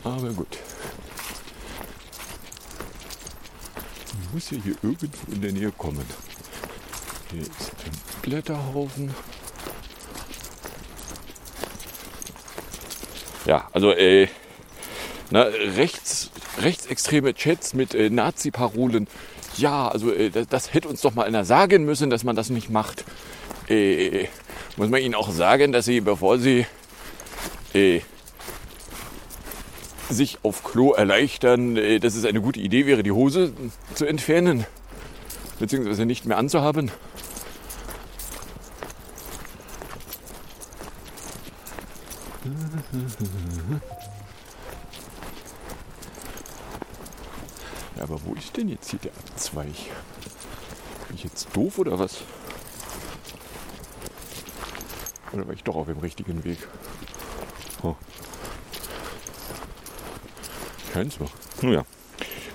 Aber 0.04 0.32
gut. 0.32 0.58
Muss 4.34 4.52
ja 4.52 4.58
hier 4.64 4.76
irgendwo 4.82 5.32
in 5.32 5.42
der 5.42 5.52
Nähe 5.52 5.72
kommen. 5.72 6.06
Hier 7.32 7.42
ist 7.42 7.72
ein 7.86 8.22
Blätterhaufen. 8.22 9.14
Ja, 13.46 13.68
also 13.74 13.92
äh, 13.92 14.28
na, 15.32 15.44
rechts, 15.44 16.30
rechtsextreme 16.60 17.34
Chats 17.34 17.74
mit 17.74 17.96
äh, 17.96 18.10
Nazi-Parolen. 18.10 19.08
Ja, 19.58 19.88
also 19.88 20.12
äh, 20.12 20.30
das, 20.30 20.48
das, 20.48 20.74
hätte 20.74 20.88
uns 20.90 21.02
doch 21.02 21.16
mal 21.16 21.26
einer 21.26 21.46
sagen 21.46 21.86
müssen, 21.86 22.10
dass 22.10 22.24
man 22.24 22.36
das 22.36 22.50
nicht 22.50 22.70
macht. 22.70 23.06
Äh, 23.68 24.28
muss 24.78 24.90
man 24.90 25.02
ihnen 25.02 25.16
auch 25.16 25.32
sagen, 25.32 25.72
dass 25.72 25.86
sie, 25.86 26.02
bevor 26.02 26.38
sie 26.38 26.66
äh, 27.74 28.02
sich 30.12 30.40
auf 30.44 30.64
Klo 30.64 30.94
erleichtern, 30.94 31.78
äh, 31.78 32.00
dass 32.00 32.16
es 32.16 32.26
eine 32.26 32.42
gute 32.42 32.60
Idee 32.60 32.86
wäre, 32.86 33.04
die 33.04 33.12
Hose 33.12 33.54
zu 33.96 34.06
entfernen, 34.06 34.66
beziehungsweise 35.60 36.06
nicht 36.06 36.26
mehr 36.26 36.38
anzuhaben. 36.38 36.92
Aber 48.02 48.20
wo 48.26 48.34
ist 48.34 48.58
denn 48.58 48.68
jetzt 48.68 48.90
hier 48.90 49.00
der 49.00 49.12
Abzweig? 49.12 49.68
Bin 51.08 51.16
ich 51.16 51.24
jetzt 51.24 51.48
doof 51.56 51.78
oder 51.78 52.00
was? 52.00 52.24
Oder 55.32 55.48
war 55.48 55.54
ich 55.54 55.64
doch 55.64 55.76
auf 55.76 55.88
dem 55.88 56.00
richtigen 56.00 56.44
Weg? 56.44 56.58
Oh. 57.84 57.96
Keins 60.92 61.20
noch. 61.20 61.32
Nun 61.62 61.74
ja. 61.74 61.86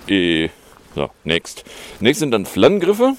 Äh, 0.07 0.49
so, 0.95 1.09
next. 1.23 1.63
Next 1.99 2.19
sind 2.19 2.31
dann 2.31 2.45
Flankengriffe. 2.45 3.13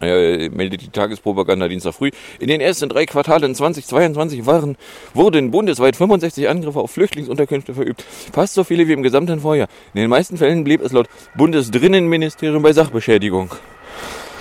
Äh, 0.00 0.48
meldet 0.48 0.80
die 0.80 0.88
Tagespropaganda 0.88 1.68
Dienstag 1.68 1.94
früh. 1.94 2.10
In 2.38 2.48
den 2.48 2.60
ersten 2.60 2.88
drei 2.88 3.04
Quartalen 3.04 3.54
2022 3.54 4.46
waren, 4.46 4.76
wurden 5.12 5.50
bundesweit 5.50 5.96
65 5.96 6.48
Angriffe 6.48 6.80
auf 6.80 6.90
Flüchtlingsunterkünfte 6.92 7.74
verübt. 7.74 8.04
Fast 8.32 8.54
so 8.54 8.64
viele 8.64 8.88
wie 8.88 8.92
im 8.92 9.02
gesamten 9.02 9.40
Vorjahr. 9.40 9.68
In 9.92 10.00
den 10.00 10.10
meisten 10.10 10.38
Fällen 10.38 10.64
blieb 10.64 10.80
es 10.80 10.92
laut 10.92 11.08
Bundesdrinnenministerium 11.36 12.62
bei 12.62 12.72
Sachbeschädigung. 12.72 13.50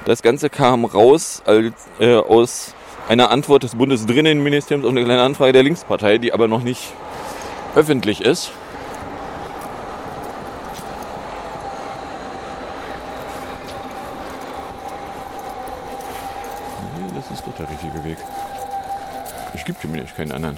Das 0.05 0.21
Ganze 0.21 0.49
kam 0.49 0.85
raus 0.85 1.41
als, 1.45 1.73
äh, 1.99 2.15
aus 2.15 2.73
einer 3.09 3.31
Antwort 3.31 3.63
des 3.63 3.75
Bundesdrinnenministeriums 3.75 4.85
auf 4.85 4.91
eine 4.91 5.03
kleine 5.03 5.23
Anfrage 5.23 5.51
der 5.51 5.63
Linkspartei, 5.63 6.19
die 6.19 6.31
aber 6.31 6.47
noch 6.47 6.63
nicht 6.63 6.93
öffentlich 7.75 8.21
ist. 8.21 8.51
Es 19.53 19.58
gibt 19.69 19.93
nämlich 19.93 20.15
keinen 20.15 20.31
anderen. 20.31 20.57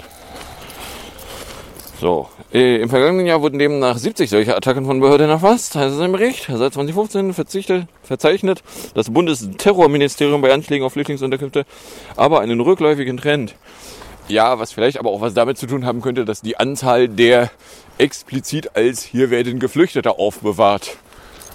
So, 2.00 2.28
äh, 2.52 2.80
im 2.80 2.88
vergangenen 2.88 3.26
Jahr 3.26 3.42
wurden 3.42 3.58
demnach 3.58 3.96
70 3.96 4.28
solcher 4.28 4.56
Attacken 4.56 4.86
von 4.86 4.98
Behörden 4.98 5.30
erfasst, 5.30 5.76
heißt 5.76 5.94
es 5.94 6.00
im 6.00 6.12
Bericht. 6.12 6.46
Seit 6.48 6.72
2015 6.72 7.32
verzichtet, 7.32 7.86
verzeichnet 8.02 8.62
das 8.94 9.10
Bundesterrorministerium 9.10 10.40
bei 10.40 10.52
Anschlägen 10.52 10.84
auf 10.84 10.94
Flüchtlingsunterkünfte 10.94 11.64
aber 12.16 12.40
einen 12.40 12.60
rückläufigen 12.60 13.18
Trend. 13.18 13.54
Ja, 14.28 14.58
was 14.58 14.72
vielleicht 14.72 14.98
aber 14.98 15.10
auch 15.10 15.20
was 15.20 15.34
damit 15.34 15.58
zu 15.58 15.66
tun 15.66 15.86
haben 15.86 16.00
könnte, 16.00 16.24
dass 16.24 16.40
die 16.40 16.56
Anzahl 16.56 17.08
der 17.08 17.50
explizit 17.98 18.74
als 18.74 19.02
hier 19.02 19.30
werden 19.30 19.60
Geflüchtete 19.60 20.18
aufbewahrt 20.18 20.96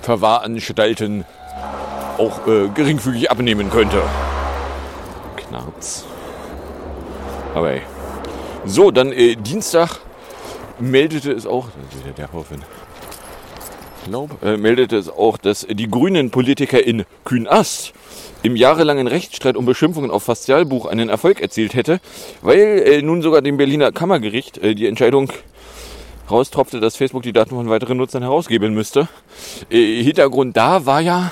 Verwahranstalten 0.02 1.26
auch 2.20 2.48
äh, 2.48 2.70
geringfügig 2.70 3.32
abnehmen 3.32 3.70
könnte. 3.70 4.02
Knarz. 5.36 6.06
Aber 7.58 7.72
ey. 7.72 7.82
So, 8.66 8.92
dann 8.92 9.12
äh, 9.12 9.36
Dienstag 9.36 9.98
meldete 10.78 11.32
es 11.32 11.48
auch, 11.48 11.70
wieder 12.04 12.14
der 12.16 12.32
Haufen. 12.32 12.62
Glaub, 14.06 14.44
äh, 14.44 14.58
meldete 14.58 14.96
es 14.96 15.10
auch, 15.10 15.40
dass 15.40 15.66
die 15.68 15.90
grünen 15.90 16.30
Politiker 16.30 16.86
in 16.86 17.04
Kühnast 17.26 17.94
im 18.44 18.56
jahrelangen 18.56 19.08
Rechtsstreit 19.08 19.58
um 19.58 19.66
Beschimpfungen 19.66 20.12
auf 20.12 20.22
Fastialbuch 20.22 20.86
einen 20.86 21.10
Erfolg 21.10 21.42
erzielt 21.42 21.74
hätte, 21.74 22.00
weil 22.44 22.84
äh, 22.86 23.02
nun 23.02 23.24
sogar 23.24 23.42
dem 23.42 23.58
Berliner 23.58 23.92
Kammergericht 23.92 24.60
äh, 24.60 24.76
die 24.76 24.86
Entscheidung 24.86 25.32
raustropfte, 26.30 26.80
dass 26.80 26.96
Facebook 26.96 27.24
die 27.24 27.34
Daten 27.34 27.56
von 27.56 27.72
weiteren 27.72 27.98
Nutzern 27.98 28.22
herausgeben 28.22 28.76
müsste. 28.76 29.08
Äh, 29.72 30.04
Hintergrund 30.04 30.56
da 30.56 30.86
war 30.86 31.02
ja, 31.02 31.32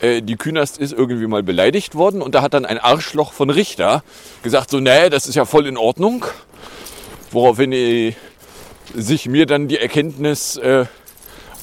äh, 0.00 0.22
die 0.22 0.36
Künast 0.36 0.78
ist 0.78 0.92
irgendwie 0.92 1.26
mal 1.26 1.42
beleidigt 1.42 1.94
worden 1.94 2.22
und 2.22 2.34
da 2.34 2.42
hat 2.42 2.54
dann 2.54 2.66
ein 2.66 2.78
Arschloch 2.78 3.32
von 3.32 3.50
Richter 3.50 4.02
gesagt, 4.42 4.70
so, 4.70 4.80
nee, 4.80 5.08
das 5.10 5.26
ist 5.26 5.34
ja 5.34 5.44
voll 5.44 5.66
in 5.66 5.76
Ordnung. 5.76 6.24
Woraufhin 7.30 7.72
äh, 7.72 8.14
sich 8.94 9.26
mir 9.26 9.46
dann 9.46 9.68
die 9.68 9.78
Erkenntnis 9.78 10.56
äh, 10.56 10.86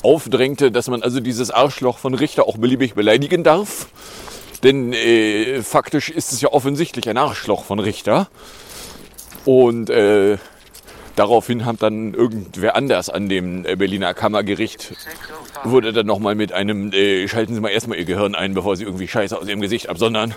aufdrängte, 0.01 0.71
dass 0.71 0.87
man 0.87 1.01
also 1.01 1.19
dieses 1.19 1.51
Arschloch 1.51 1.97
von 1.97 2.13
Richter 2.13 2.47
auch 2.47 2.57
beliebig 2.57 2.93
beleidigen 2.93 3.43
darf. 3.43 3.87
Denn 4.63 4.93
äh, 4.93 5.61
faktisch 5.61 6.09
ist 6.09 6.31
es 6.31 6.41
ja 6.41 6.49
offensichtlich 6.49 7.09
ein 7.09 7.17
Arschloch 7.17 7.63
von 7.63 7.79
Richter. 7.79 8.27
Und 9.45 9.89
äh, 9.89 10.37
daraufhin 11.15 11.65
hat 11.65 11.81
dann 11.81 12.13
irgendwer 12.13 12.75
anders 12.75 13.09
an 13.09 13.29
dem 13.29 13.65
äh, 13.65 13.75
Berliner 13.75 14.13
Kammergericht 14.13 14.93
wurde 15.63 15.93
dann 15.93 16.05
nochmal 16.05 16.35
mit 16.35 16.51
einem, 16.51 16.91
äh, 16.91 17.27
schalten 17.27 17.53
Sie 17.53 17.61
mal 17.61 17.69
erstmal 17.69 17.97
Ihr 17.97 18.05
Gehirn 18.05 18.35
ein, 18.35 18.53
bevor 18.53 18.75
Sie 18.75 18.83
irgendwie 18.83 19.07
Scheiße 19.07 19.37
aus 19.37 19.47
Ihrem 19.47 19.61
Gesicht 19.61 19.89
absondern, 19.89 20.35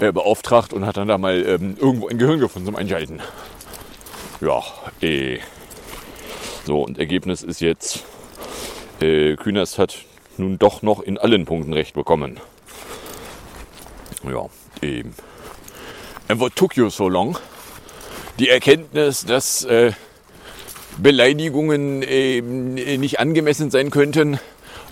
äh, 0.00 0.12
beauftragt 0.12 0.72
und 0.72 0.86
hat 0.86 0.96
dann 0.96 1.08
da 1.08 1.18
mal 1.18 1.44
ähm, 1.46 1.76
irgendwo 1.78 2.08
ein 2.08 2.18
Gehirn 2.18 2.40
gefunden 2.40 2.66
zum 2.66 2.76
Einschalten. 2.76 3.20
Ja, 4.40 4.62
eh. 5.00 5.38
So, 6.66 6.82
und 6.82 6.98
Ergebnis 6.98 7.42
ist 7.42 7.60
jetzt, 7.60 8.04
äh, 9.00 9.36
Künast 9.36 9.78
hat 9.78 9.96
nun 10.36 10.58
doch 10.58 10.82
noch 10.82 11.00
in 11.00 11.18
allen 11.18 11.44
Punkten 11.44 11.72
recht 11.72 11.94
bekommen. 11.94 12.40
Ja, 14.24 14.46
eben. 14.82 15.14
And 16.28 16.40
what 16.40 16.56
took 16.56 16.76
you 16.76 16.88
so 16.88 17.08
long? 17.08 17.36
Die 18.38 18.48
Erkenntnis, 18.48 19.24
dass 19.24 19.64
äh, 19.64 19.92
Beleidigungen 20.98 22.02
äh, 22.02 22.40
nicht 22.40 23.20
angemessen 23.20 23.70
sein 23.70 23.90
könnten, 23.90 24.40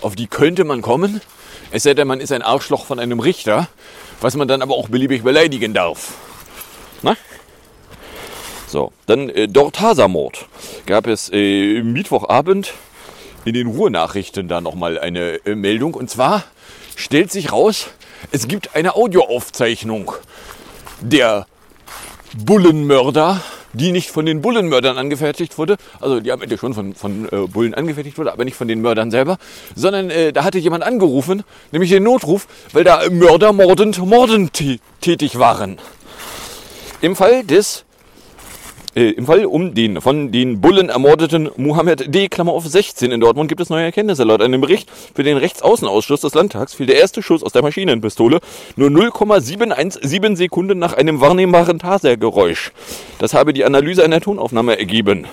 auf 0.01 0.15
die 0.15 0.27
könnte 0.27 0.63
man 0.63 0.81
kommen. 0.81 1.21
Es 1.71 1.83
sei 1.83 1.93
denn, 1.93 2.07
man 2.07 2.21
ist 2.21 2.31
ein 2.31 2.41
Arschloch 2.41 2.85
von 2.85 2.99
einem 2.99 3.19
Richter, 3.19 3.67
was 4.21 4.35
man 4.35 4.47
dann 4.47 4.61
aber 4.61 4.75
auch 4.75 4.89
beliebig 4.89 5.23
beleidigen 5.23 5.73
darf. 5.73 6.13
Na? 7.01 7.17
So, 8.67 8.91
dann 9.07 9.29
äh, 9.29 9.47
Dortasa-Mord. 9.47 10.47
Gab 10.85 11.07
es 11.07 11.29
äh, 11.33 11.83
Mittwochabend 11.83 12.73
in 13.45 13.53
den 13.53 13.67
Ruhrnachrichten 13.67 14.47
da 14.47 14.61
nochmal 14.61 14.97
eine 14.97 15.45
äh, 15.45 15.55
Meldung. 15.55 15.93
Und 15.95 16.09
zwar 16.09 16.43
stellt 16.95 17.31
sich 17.31 17.51
raus, 17.51 17.89
es 18.31 18.47
gibt 18.47 18.75
eine 18.75 18.95
Audioaufzeichnung 18.95 20.13
der 21.01 21.45
Bullenmörder, 22.37 23.41
die 23.73 23.91
nicht 23.91 24.09
von 24.11 24.25
den 24.25 24.41
Bullenmördern 24.41 24.97
angefertigt 24.97 25.57
wurde. 25.57 25.77
Also 25.99 26.19
die 26.19 26.31
am 26.31 26.41
Ende 26.41 26.57
schon 26.57 26.73
von, 26.73 26.93
von 26.95 27.27
äh, 27.31 27.47
Bullen 27.47 27.73
angefertigt 27.73 28.17
wurde, 28.17 28.31
aber 28.31 28.45
nicht 28.45 28.55
von 28.57 28.67
den 28.67 28.81
Mördern 28.81 29.11
selber. 29.11 29.37
Sondern 29.75 30.09
äh, 30.09 30.33
da 30.33 30.43
hatte 30.43 30.59
jemand 30.59 30.83
angerufen, 30.83 31.43
nämlich 31.71 31.89
den 31.91 32.03
Notruf, 32.03 32.47
weil 32.71 32.83
da 32.83 33.01
Mörder 33.09 33.53
mordend, 33.53 33.97
mordend 33.99 34.51
tä- 34.55 34.79
tätig 35.01 35.37
waren. 35.39 35.77
Im 37.01 37.15
Fall 37.15 37.43
des 37.43 37.83
äh, 38.95 39.09
Im 39.11 39.25
Fall 39.25 39.45
um 39.45 39.73
den 39.73 40.01
von 40.01 40.31
den 40.31 40.61
Bullen 40.61 40.89
ermordeten 40.89 41.49
Mohammed 41.57 42.13
D. 42.13 42.29
Klammer 42.29 42.51
auf 42.51 42.67
16 42.67 43.11
in 43.11 43.19
Dortmund 43.19 43.49
gibt 43.49 43.59
es 43.59 43.69
neue 43.69 43.85
Erkenntnisse. 43.85 44.23
Laut 44.23 44.41
einem 44.41 44.61
Bericht 44.61 44.89
für 45.15 45.23
den 45.23 45.37
Rechtsaußenausschuss 45.37 46.21
des 46.21 46.35
Landtags 46.35 46.75
fiel 46.75 46.85
der 46.85 46.97
erste 46.97 47.23
Schuss 47.23 47.43
aus 47.43 47.53
der 47.53 47.63
Maschinenpistole 47.63 48.39
nur 48.75 48.89
0,717 48.91 50.35
Sekunden 50.35 50.77
nach 50.77 50.93
einem 50.93 51.21
wahrnehmbaren 51.21 51.79
Tasergeräusch. 51.79 52.71
Das 53.17 53.33
habe 53.33 53.53
die 53.53 53.65
Analyse 53.65 54.03
einer 54.03 54.21
Tonaufnahme 54.21 54.77
ergeben. 54.77 55.25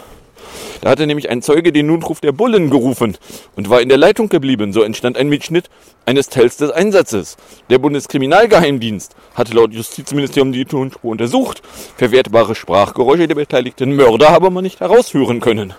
Da 0.81 0.91
hatte 0.91 1.07
nämlich 1.07 1.29
ein 1.29 1.43
Zeuge 1.43 1.73
den 1.73 1.87
Notruf 1.87 2.21
der 2.21 2.33
Bullen 2.33 2.71
gerufen 2.71 3.19
und 3.55 3.69
war 3.69 3.83
in 3.83 3.89
der 3.91 3.99
Leitung 3.99 4.29
geblieben. 4.29 4.73
So 4.73 4.83
entstand 4.83 5.19
ein 5.19 5.29
Mitschnitt 5.29 5.69
eines 6.07 6.29
Teils 6.29 6.57
des 6.57 6.71
Einsatzes. 6.71 7.37
Der 7.69 7.79
Bundeskriminalgeheimdienst 7.79 9.15
hatte 9.35 9.55
laut 9.55 9.73
Justizministerium 9.73 10.53
die 10.53 10.65
Tonspur 10.65 11.11
untersucht. 11.11 11.63
Verwertbare 11.97 12.55
Sprachgeräusche 12.55 13.29
der 13.29 13.35
beteiligten 13.35 13.95
Mörder 13.95 14.31
habe 14.31 14.51
man 14.51 14.65
nicht 14.65 14.81
herausführen 14.81 15.41
können. 15.41 15.75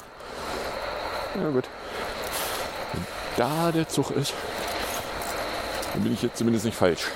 Ja 1.35 1.49
gut. 1.49 1.65
Wenn 2.93 3.03
da 3.37 3.71
der 3.71 3.87
Zug 3.87 4.11
ist, 4.11 4.33
dann 5.93 6.03
bin 6.03 6.13
ich 6.13 6.21
jetzt 6.21 6.37
zumindest 6.37 6.65
nicht 6.65 6.77
falsch. 6.77 7.07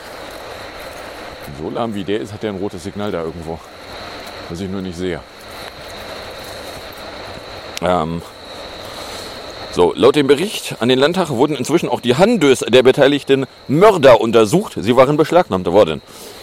Und 1.48 1.64
so 1.64 1.70
lahm 1.70 1.94
wie 1.94 2.04
der 2.04 2.20
ist, 2.20 2.34
hat 2.34 2.42
der 2.42 2.52
ein 2.52 2.58
rotes 2.58 2.84
Signal 2.84 3.12
da 3.12 3.22
irgendwo. 3.22 3.60
Was 4.50 4.60
ich 4.60 4.70
nur 4.70 4.82
nicht 4.82 4.98
sehe. 4.98 5.22
Ähm, 7.86 8.22
so, 9.72 9.94
laut 9.94 10.16
dem 10.16 10.28
Bericht 10.28 10.78
an 10.80 10.90
den 10.90 10.98
Landtag 10.98 11.30
wurden 11.30 11.56
inzwischen 11.56 11.90
auch 11.90 12.00
die 12.00 12.16
Handys 12.16 12.60
der 12.60 12.82
beteiligten 12.82 13.46
Mörder 13.68 14.22
untersucht. 14.22 14.78
Sie 14.78 14.96
waren 14.96 15.18
beschlagnahmt 15.18 15.68
worden. 15.68 16.02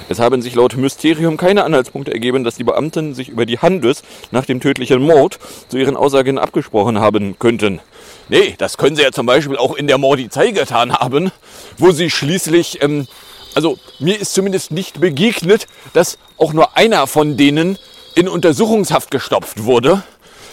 Es 0.08 0.18
haben 0.18 0.42
sich 0.42 0.54
laut 0.54 0.76
Mysterium 0.76 1.38
keine 1.38 1.64
Anhaltspunkte 1.64 2.12
ergeben, 2.12 2.44
dass 2.44 2.56
die 2.56 2.64
Beamten 2.64 3.14
sich 3.14 3.30
über 3.30 3.46
die 3.46 3.58
Handys 3.58 4.02
nach 4.30 4.44
dem 4.44 4.60
tödlichen 4.60 5.00
Mord 5.00 5.38
zu 5.68 5.78
ihren 5.78 5.96
Aussagen 5.96 6.38
abgesprochen 6.38 7.00
haben 7.00 7.38
könnten. 7.38 7.80
Nee, 8.28 8.54
das 8.58 8.76
können 8.76 8.96
sie 8.96 9.02
ja 9.02 9.12
zum 9.12 9.26
Beispiel 9.26 9.56
auch 9.56 9.74
in 9.74 9.86
der 9.86 9.98
Mordizei 9.98 10.50
getan 10.50 10.92
haben, 10.92 11.32
wo 11.78 11.90
sie 11.90 12.10
schließlich, 12.10 12.82
ähm, 12.82 13.08
also 13.54 13.78
mir 13.98 14.20
ist 14.20 14.34
zumindest 14.34 14.70
nicht 14.70 15.00
begegnet, 15.00 15.66
dass 15.94 16.18
auch 16.36 16.52
nur 16.52 16.76
einer 16.76 17.06
von 17.06 17.38
denen 17.38 17.78
in 18.14 18.28
Untersuchungshaft 18.28 19.10
gestopft 19.10 19.64
wurde 19.64 20.02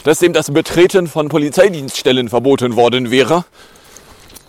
dass 0.03 0.19
dem 0.19 0.33
das 0.33 0.51
Betreten 0.51 1.07
von 1.07 1.29
Polizeidienststellen 1.29 2.29
verboten 2.29 2.75
worden 2.75 3.11
wäre. 3.11 3.45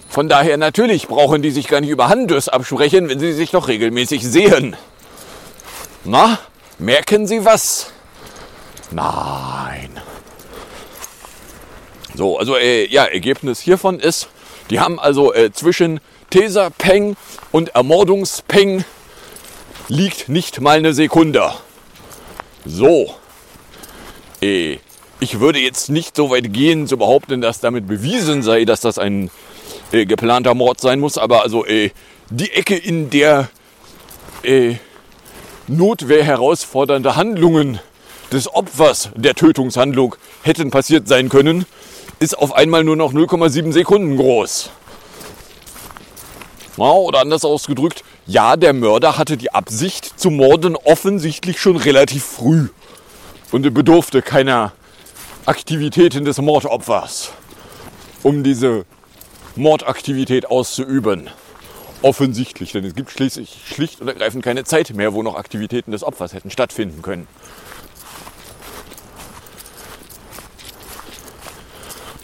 Von 0.09 0.29
daher 0.29 0.57
natürlich 0.57 1.07
brauchen 1.07 1.43
die 1.43 1.51
sich 1.51 1.69
gar 1.69 1.81
nicht 1.81 1.91
über 1.91 2.09
Handys 2.09 2.49
absprechen, 2.49 3.09
wenn 3.09 3.21
sie 3.21 3.33
sich 3.33 3.51
doch 3.51 3.69
regelmäßig 3.69 4.27
sehen. 4.27 4.77
Na, 6.05 6.39
merken 6.79 7.27
Sie 7.27 7.45
was? 7.45 7.93
Nein. 8.91 10.01
So, 12.15 12.39
also 12.39 12.57
äh, 12.57 12.87
ja, 12.89 13.05
Ergebnis 13.05 13.61
hiervon 13.61 14.01
ist, 14.01 14.29
die 14.71 14.81
haben 14.81 14.99
also 14.99 15.33
äh, 15.33 15.53
zwischen 15.53 16.01
Taser-Peng 16.31 17.17
und 17.53 17.71
Ermordungspeng 17.71 18.85
liegt 19.89 20.29
nicht 20.29 20.61
mal 20.61 20.79
eine 20.79 20.93
Sekunde. 20.93 21.53
So. 22.65 23.15
Äh, 24.41 24.79
ich 25.21 25.39
würde 25.39 25.59
jetzt 25.59 25.91
nicht 25.91 26.17
so 26.17 26.31
weit 26.31 26.53
gehen 26.53 26.87
zu 26.87 26.97
behaupten, 26.97 27.41
dass 27.43 27.61
damit 27.61 27.87
bewiesen 27.87 28.43
sei, 28.43 28.65
dass 28.65 28.81
das 28.81 28.99
ein 28.99 29.31
äh, 29.93 30.07
geplanter 30.07 30.55
Mord 30.55 30.81
sein 30.81 30.99
muss, 30.99 31.19
aber 31.19 31.43
also 31.43 31.65
äh, 31.67 31.91
die 32.31 32.51
Ecke, 32.51 32.77
in 32.77 33.11
der 33.11 33.51
äh, 34.43 34.77
Notwehr 35.69 36.25
herausfordernde 36.25 37.17
Handlungen 37.17 37.81
des 38.33 38.53
Opfers 38.53 39.11
der 39.15 39.35
Tötungshandlung 39.35 40.17
hätten 40.43 40.71
passiert 40.71 41.07
sein 41.07 41.29
können, 41.29 41.67
ist 42.19 42.37
auf 42.37 42.55
einmal 42.55 42.83
nur 42.83 42.97
noch 42.97 43.13
0,7 43.13 43.73
Sekunden 43.73 44.17
groß. 44.17 44.71
Ja, 46.77 46.85
oder 46.85 47.21
anders 47.21 47.45
ausgedrückt, 47.45 48.05
ja, 48.27 48.57
der 48.57 48.73
Mörder 48.73 49.19
hatte 49.19 49.37
die 49.37 49.53
Absicht 49.53 50.19
zu 50.19 50.31
morden 50.31 50.77
offensichtlich 50.77 51.61
schon 51.61 51.77
relativ 51.77 52.25
früh 52.25 52.69
und 53.51 53.63
bedurfte 53.75 54.23
keiner 54.23 54.73
Aktivitäten 55.47 56.27
des 56.27 56.39
Mordopfers, 56.39 57.33
um 58.23 58.45
diese 58.45 58.85
Mordaktivität 59.57 60.47
auszuüben. 60.47 61.31
Offensichtlich, 62.03 62.73
denn 62.73 62.85
es 62.85 62.95
gibt 62.95 63.11
schließlich 63.11 63.63
schlicht 63.67 64.03
und 64.03 64.09
ergreifend 64.09 64.45
keine 64.45 64.65
Zeit 64.65 64.91
mehr, 64.91 65.15
wo 65.15 65.23
noch 65.23 65.37
Aktivitäten 65.37 65.93
des 65.93 66.05
Opfers 66.05 66.35
hätten 66.35 66.51
stattfinden 66.51 67.01
können. 67.01 67.27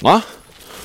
Na? 0.02 0.22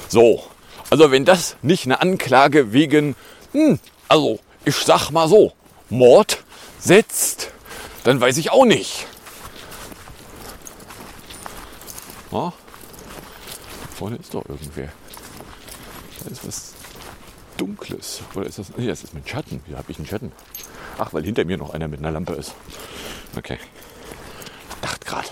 So. 0.07 0.43
Also 0.89 1.11
wenn 1.11 1.25
das 1.25 1.57
nicht 1.61 1.85
eine 1.85 2.01
Anklage 2.01 2.71
wegen, 2.73 3.15
hm, 3.51 3.79
also 4.07 4.39
ich 4.63 4.75
sag 4.75 5.11
mal 5.11 5.27
so, 5.27 5.51
Mord 5.89 6.43
setzt, 6.79 7.51
dann 8.05 8.19
weiß 8.19 8.37
ich 8.37 8.51
auch 8.51 8.65
nicht. 8.65 9.05
Na? 12.31 12.53
Vorne 13.95 14.15
ist 14.15 14.33
doch 14.33 14.47
irgendwer. 14.47 14.89
Da 16.23 16.31
ist 16.31 16.47
was 16.47 16.73
Dunkles. 17.57 18.21
Oder 18.35 18.47
ist 18.47 18.57
das. 18.57 18.71
Nee, 18.77 18.87
das 18.87 19.03
ist 19.03 19.13
mein 19.13 19.25
Schatten. 19.27 19.61
Wie 19.67 19.75
habe 19.75 19.91
ich 19.91 19.97
einen 19.97 20.07
Schatten? 20.07 20.31
Ach, 20.97 21.13
weil 21.13 21.23
hinter 21.23 21.45
mir 21.45 21.57
noch 21.57 21.73
einer 21.73 21.87
mit 21.87 21.99
einer 21.99 22.11
Lampe 22.11 22.33
ist. 22.33 22.55
Okay. 23.37 23.57
Dachte 24.81 25.05
gerade. 25.05 25.27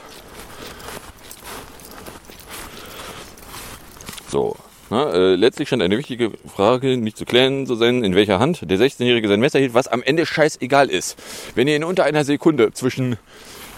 So. 4.29 4.55
Na, 4.91 5.11
äh, 5.13 5.35
letztlich 5.35 5.69
scheint 5.69 5.83
eine 5.83 5.97
wichtige 5.97 6.31
Frage 6.47 6.97
nicht 6.97 7.15
zu 7.15 7.25
klären 7.25 7.67
zu 7.67 7.75
sein, 7.75 8.03
in 8.03 8.15
welcher 8.15 8.39
Hand 8.39 8.61
der 8.69 8.79
16-Jährige 8.79 9.27
sein 9.27 9.39
Messer 9.39 9.59
hielt, 9.59 9.75
was 9.75 9.87
am 9.87 10.01
Ende 10.01 10.25
scheißegal 10.25 10.89
ist. 10.89 11.15
Wenn 11.53 11.67
ihr 11.67 11.75
in 11.75 11.83
unter 11.83 12.05
einer 12.05 12.23
Sekunde 12.23 12.73
zwischen 12.73 13.17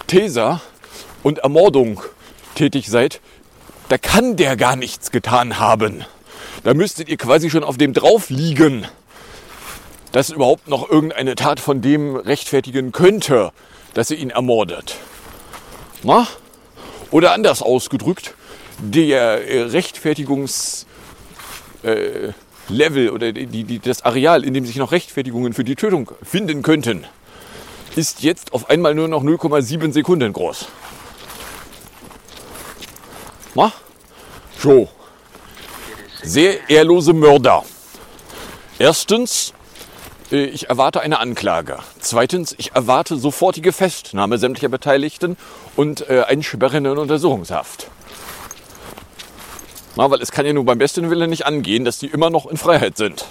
Taser 0.06 0.62
und 1.22 1.40
Ermordung 1.40 2.02
tätig 2.54 2.88
seid, 2.88 3.20
da 3.88 3.98
kann 3.98 4.36
der 4.36 4.56
gar 4.56 4.76
nichts 4.76 5.10
getan 5.10 5.58
haben. 5.58 6.04
Da 6.64 6.74
müsstet 6.74 7.08
ihr 7.08 7.16
quasi 7.16 7.50
schon 7.50 7.64
auf 7.64 7.76
dem 7.76 7.92
drauf 7.92 8.30
liegen, 8.30 8.86
dass 10.12 10.30
überhaupt 10.30 10.68
noch 10.68 10.88
irgendeine 10.88 11.34
Tat 11.34 11.60
von 11.60 11.82
dem 11.82 12.16
rechtfertigen 12.16 12.92
könnte, 12.92 13.52
dass 13.94 14.10
ihr 14.10 14.18
ihn 14.18 14.30
ermordet. 14.30 14.96
Na? 16.02 16.26
Oder 17.10 17.32
anders 17.32 17.62
ausgedrückt, 17.62 18.34
der 18.78 19.48
äh, 19.48 19.62
Rechtfertigungs 19.62 20.86
äh, 21.82 22.32
oder 23.10 23.32
die, 23.32 23.64
die, 23.64 23.78
das 23.80 24.02
Areal, 24.02 24.44
in 24.44 24.54
dem 24.54 24.64
sich 24.64 24.76
noch 24.76 24.92
Rechtfertigungen 24.92 25.52
für 25.52 25.64
die 25.64 25.74
Tötung 25.74 26.10
finden 26.22 26.62
könnten, 26.62 27.04
ist 27.96 28.22
jetzt 28.22 28.54
auf 28.54 28.70
einmal 28.70 28.94
nur 28.94 29.08
noch 29.08 29.22
0,7 29.22 29.92
Sekunden 29.92 30.32
groß. 30.32 30.68
Na? 33.54 33.72
So. 34.58 34.88
Sehr 36.22 36.70
ehrlose 36.70 37.12
Mörder. 37.12 37.64
Erstens, 38.78 39.52
äh, 40.30 40.44
ich 40.44 40.70
erwarte 40.70 41.00
eine 41.00 41.18
Anklage. 41.18 41.78
Zweitens, 41.98 42.54
ich 42.56 42.72
erwarte 42.72 43.16
sofortige 43.16 43.72
Festnahme 43.72 44.38
sämtlicher 44.38 44.68
Beteiligten 44.68 45.36
und 45.76 46.08
äh, 46.08 46.22
Einsperren 46.22 46.84
in 46.84 46.98
Untersuchungshaft. 46.98 47.88
Na, 49.96 50.10
weil 50.10 50.22
es 50.22 50.32
kann 50.32 50.46
ja 50.46 50.54
nur 50.54 50.64
beim 50.64 50.78
besten 50.78 51.10
Willen 51.10 51.28
nicht 51.28 51.44
angehen, 51.44 51.84
dass 51.84 51.98
die 51.98 52.06
immer 52.06 52.30
noch 52.30 52.46
in 52.46 52.56
Freiheit 52.56 52.96
sind. 52.96 53.26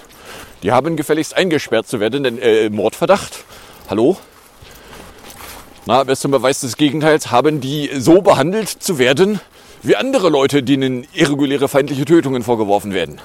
Die 0.62 0.70
haben 0.70 0.96
gefälligst 0.96 1.34
eingesperrt 1.34 1.88
zu 1.88 1.98
werden, 1.98 2.22
denn 2.22 2.38
äh, 2.38 2.70
Mordverdacht. 2.70 3.44
Hallo? 3.90 4.16
Na, 5.86 6.04
bester 6.04 6.28
Beweis 6.28 6.60
des 6.60 6.76
Gegenteils, 6.76 7.32
haben 7.32 7.60
die 7.60 7.90
so 7.98 8.22
behandelt 8.22 8.68
zu 8.68 8.98
werden, 8.98 9.40
wie 9.82 9.96
andere 9.96 10.28
Leute, 10.28 10.62
denen 10.62 11.06
irreguläre 11.12 11.68
feindliche 11.68 12.04
Tötungen 12.04 12.42
vorgeworfen 12.42 12.94
werden. 12.94 13.20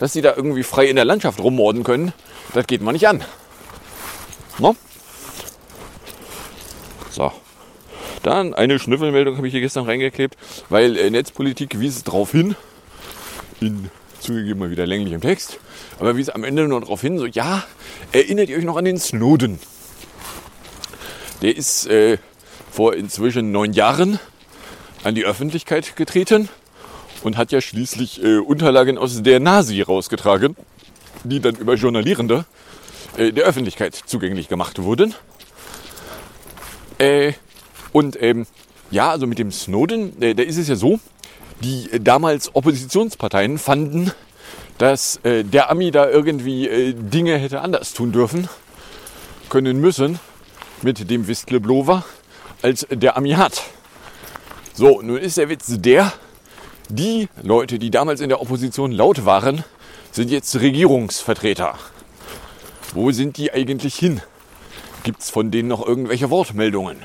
Dass 0.00 0.12
sie 0.12 0.22
da 0.22 0.34
irgendwie 0.34 0.62
frei 0.62 0.86
in 0.86 0.96
der 0.96 1.04
Landschaft 1.04 1.40
rummorden 1.40 1.84
können, 1.84 2.12
das 2.52 2.66
geht 2.66 2.82
man 2.82 2.94
nicht 2.94 3.08
an. 3.08 3.22
No? 4.58 4.76
So. 7.10 7.32
Dann 8.22 8.54
eine 8.54 8.78
Schnüffelmeldung 8.78 9.36
habe 9.36 9.46
ich 9.46 9.52
hier 9.52 9.60
gestern 9.60 9.84
reingeklebt, 9.84 10.36
weil 10.70 10.96
äh, 10.96 11.10
Netzpolitik 11.10 11.78
wies 11.78 11.96
es 11.96 12.04
darauf 12.04 12.32
hin, 12.32 12.56
in 13.60 13.90
zugegeben 14.18 14.60
mal 14.60 14.70
wieder 14.70 14.86
länglichem 14.86 15.20
Text, 15.20 15.58
aber 16.00 16.16
wies 16.16 16.30
am 16.30 16.44
Ende 16.44 16.66
nur 16.66 16.80
darauf 16.80 17.02
hin, 17.02 17.18
so 17.18 17.26
ja, 17.26 17.64
erinnert 18.12 18.48
ihr 18.48 18.56
euch 18.56 18.64
noch 18.64 18.76
an 18.76 18.86
den 18.86 18.98
Snowden? 18.98 19.58
Der 21.42 21.54
ist 21.54 21.86
äh, 21.86 22.16
vor 22.70 22.94
inzwischen 22.94 23.52
neun 23.52 23.74
Jahren 23.74 24.18
an 25.04 25.14
die 25.14 25.24
Öffentlichkeit 25.24 25.96
getreten 25.96 26.48
und 27.22 27.36
hat 27.36 27.52
ja 27.52 27.60
schließlich 27.60 28.22
äh, 28.22 28.38
Unterlagen 28.38 28.98
aus 28.98 29.22
der 29.22 29.38
Nasi 29.38 29.82
rausgetragen, 29.82 30.56
die 31.22 31.40
dann 31.40 31.54
über 31.54 31.74
Journalierende 31.74 32.44
äh, 33.16 33.32
der 33.32 33.44
Öffentlichkeit 33.44 33.94
zugänglich 33.94 34.48
gemacht 34.48 34.82
wurden. 34.82 35.14
Äh, 36.98 37.34
und 37.92 38.20
ähm, 38.20 38.46
ja, 38.90 39.10
also 39.10 39.26
mit 39.26 39.38
dem 39.38 39.50
Snowden, 39.50 40.20
äh, 40.22 40.34
da 40.34 40.42
ist 40.42 40.56
es 40.56 40.68
ja 40.68 40.76
so, 40.76 41.00
die 41.62 41.90
äh, 41.92 42.00
damals 42.00 42.54
Oppositionsparteien 42.54 43.58
fanden, 43.58 44.12
dass 44.78 45.20
äh, 45.22 45.44
der 45.44 45.70
Ami 45.70 45.90
da 45.90 46.08
irgendwie 46.08 46.94
Dinge 46.94 47.36
hätte 47.38 47.60
anders 47.60 47.92
tun 47.92 48.12
dürfen, 48.12 48.48
können 49.48 49.80
müssen 49.80 50.18
mit 50.82 51.10
dem 51.10 51.28
Whistleblower, 51.28 52.04
als 52.62 52.86
der 52.90 53.16
Ami 53.16 53.32
hat. 53.32 53.62
So, 54.76 55.00
nun 55.02 55.18
ist 55.18 55.36
der 55.36 55.48
Witz 55.48 55.66
der, 55.68 56.12
die 56.88 57.28
Leute, 57.40 57.78
die 57.78 57.92
damals 57.92 58.20
in 58.20 58.28
der 58.28 58.40
Opposition 58.40 58.90
laut 58.90 59.24
waren, 59.24 59.62
sind 60.10 60.32
jetzt 60.32 60.60
Regierungsvertreter. 60.60 61.78
Wo 62.92 63.12
sind 63.12 63.36
die 63.36 63.52
eigentlich 63.52 63.94
hin? 63.94 64.20
Gibt 65.04 65.20
es 65.20 65.30
von 65.30 65.52
denen 65.52 65.68
noch 65.68 65.86
irgendwelche 65.86 66.28
Wortmeldungen? 66.28 66.96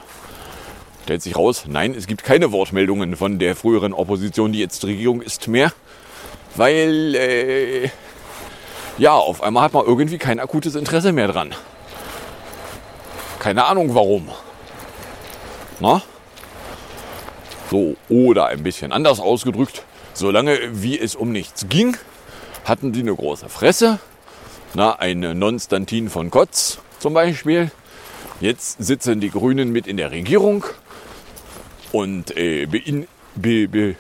Stellt 1.04 1.22
sich 1.22 1.36
raus, 1.36 1.66
nein, 1.68 1.94
es 1.94 2.08
gibt 2.08 2.24
keine 2.24 2.52
Wortmeldungen 2.52 3.16
von 3.16 3.38
der 3.38 3.56
früheren 3.56 3.94
Opposition, 3.94 4.52
die 4.52 4.60
jetzt 4.60 4.84
Regierung 4.86 5.22
ist, 5.22 5.48
mehr. 5.48 5.72
Weil, 6.56 7.14
äh, 7.14 7.90
ja, 8.98 9.14
auf 9.14 9.44
einmal 9.44 9.62
hat 9.62 9.74
man 9.74 9.86
irgendwie 9.86 10.18
kein 10.18 10.40
akutes 10.40 10.74
Interesse 10.74 11.12
mehr 11.12 11.28
dran. 11.28 11.54
Keine 13.38 13.66
Ahnung 13.66 13.94
warum. 13.94 14.30
Na? 15.80 16.02
So, 17.70 17.96
oder 18.10 18.48
ein 18.48 18.64
bisschen 18.64 18.92
anders 18.92 19.20
ausgedrückt, 19.20 19.84
solange 20.14 20.58
wie 20.84 21.00
es 21.00 21.16
um 21.16 21.32
nichts 21.32 21.68
ging, 21.70 21.96
hatten 22.66 22.94
die 22.94 23.02
eine 23.02 23.16
große 23.16 23.48
Fresse. 23.48 24.00
Na, 24.74 24.98
eine 24.98 25.36
Nonstantin 25.36 26.10
von 26.10 26.32
Kotz 26.32 26.80
zum 27.00 27.14
Beispiel. 27.14 27.72
Jetzt 28.42 28.84
sitzen 28.84 29.20
die 29.20 29.30
Grünen 29.30 29.72
mit 29.72 29.86
in 29.86 29.98
der 29.98 30.12
Regierung 30.12 30.66
und 31.92 32.36
äh, 32.38 32.66
bein, 32.66 33.08
be, 33.36 33.68
be, 33.68 33.96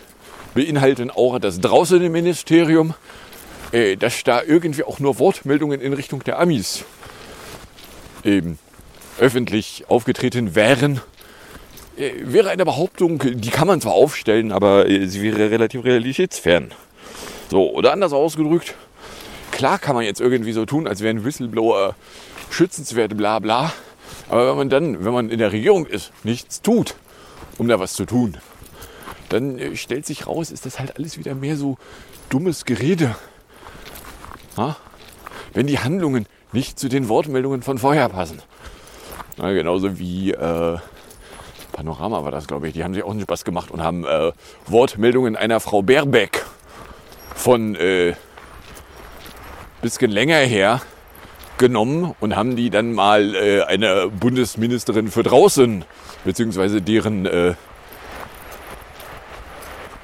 beinhalten 0.54 1.12
auch 1.12 1.38
das 1.40 1.60
draußen 1.60 2.02
im 2.02 2.12
Ministerium, 2.12 2.94
äh, 3.72 3.98
dass 3.98 4.24
da 4.24 4.42
irgendwie 4.42 4.84
auch 4.84 5.00
nur 5.00 5.20
Wortmeldungen 5.20 5.82
in 5.82 5.94
Richtung 5.94 6.24
der 6.24 6.40
Amis 6.40 6.86
eben 8.24 8.58
öffentlich 9.20 9.86
aufgetreten 9.90 10.56
wären. 10.56 11.02
Äh, 12.00 12.14
wäre 12.22 12.50
eine 12.50 12.64
Behauptung, 12.64 13.22
die 13.26 13.50
kann 13.50 13.68
man 13.68 13.82
zwar 13.82 13.94
aufstellen, 13.94 14.52
aber 14.52 14.88
äh, 14.88 15.06
sie 15.08 15.22
wäre 15.22 15.52
relativ 15.52 15.84
realitätsfern. 15.84 16.72
So, 17.52 17.72
oder 17.72 17.92
anders 17.92 18.14
ausgedrückt, 18.14 18.76
klar 19.52 19.80
kann 19.80 19.96
man 19.96 20.06
jetzt 20.06 20.22
irgendwie 20.22 20.54
so 20.54 20.66
tun, 20.66 20.88
als 20.88 21.02
wären 21.02 21.26
Whistleblower 21.26 21.96
schützenswert, 22.50 23.18
bla 23.18 23.40
bla. 23.40 23.74
Aber 24.30 24.50
wenn 24.50 24.58
man 24.58 24.70
dann, 24.70 25.04
wenn 25.04 25.14
man 25.14 25.30
in 25.30 25.40
der 25.40 25.52
Regierung 25.52 25.86
ist, 25.86 26.12
nichts 26.24 26.62
tut, 26.62 26.96
um 27.58 27.68
da 27.68 27.80
was 27.80 27.94
zu 27.94 28.06
tun, 28.06 28.38
dann 29.28 29.60
äh, 29.60 29.76
stellt 29.76 30.06
sich 30.06 30.26
raus, 30.26 30.52
ist 30.52 30.66
das 30.66 30.80
halt 30.80 30.96
alles 30.96 31.18
wieder 31.18 31.36
mehr 31.36 31.58
so 31.58 31.78
dummes 32.30 32.64
Gerede. 32.64 33.16
Ha? 34.56 34.78
Wenn 35.54 35.68
die 35.68 35.80
Handlungen 35.80 36.28
nicht 36.54 36.80
zu 36.80 36.88
den 36.88 37.10
Wortmeldungen 37.10 37.62
von 37.62 37.78
vorher 37.78 38.08
passen. 38.08 38.42
Na, 39.38 39.52
genauso 39.52 40.00
wie 40.00 40.32
äh, 40.32 40.78
Panorama 41.80 42.26
war 42.26 42.32
das, 42.32 42.46
glaube 42.46 42.68
ich. 42.68 42.74
Die 42.74 42.84
haben 42.84 42.94
sich 42.94 43.04
auch 43.04 43.12
einen 43.12 43.22
Spaß 43.22 43.46
gemacht 43.46 43.72
und 43.72 43.82
haben 43.82 44.04
äh, 44.04 44.34
Wortmeldungen 44.68 45.38
einer 45.38 45.62
Frau 45.62 45.82
Baerbeck 45.82 46.46
von 47.34 47.74
äh, 47.76 48.16
bisschen 49.82 50.12
länger 50.12 50.40
her 50.40 50.82
genommen 51.58 52.14
und 52.20 52.36
haben 52.36 52.58
die 52.58 52.70
dann 52.70 52.92
mal 52.92 53.34
äh, 53.34 53.62
einer 53.62 54.10
Bundesministerin 54.10 55.08
für 55.08 55.24
draußen 55.24 55.86
beziehungsweise 56.26 56.82
deren 56.82 57.26
äh, 57.26 57.54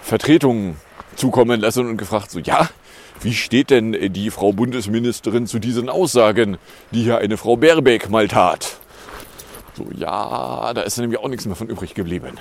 Vertretung 0.01 0.77
zukommen 1.17 1.59
lassen 1.59 1.89
und 1.89 1.97
gefragt, 1.97 2.31
so 2.31 2.39
ja, 2.39 2.69
wie 3.19 3.33
steht 3.33 3.69
denn 3.69 4.13
die 4.13 4.31
Frau 4.31 4.53
Bundesministerin 4.53 5.45
zu 5.45 5.59
diesen 5.59 5.89
Aussagen, 5.89 6.57
die 6.91 7.03
hier 7.03 7.17
eine 7.17 7.35
Frau 7.35 7.57
Baerbeck 7.57 8.09
mal 8.09 8.29
tat? 8.29 8.79
So, 9.75 9.87
ja, 9.95 10.73
da 10.73 10.81
ist 10.81 10.97
nämlich 10.97 11.19
auch 11.19 11.27
nichts 11.27 11.45
mehr 11.45 11.55
von 11.55 11.67
übrig 11.67 11.93
geblieben. 11.93 12.37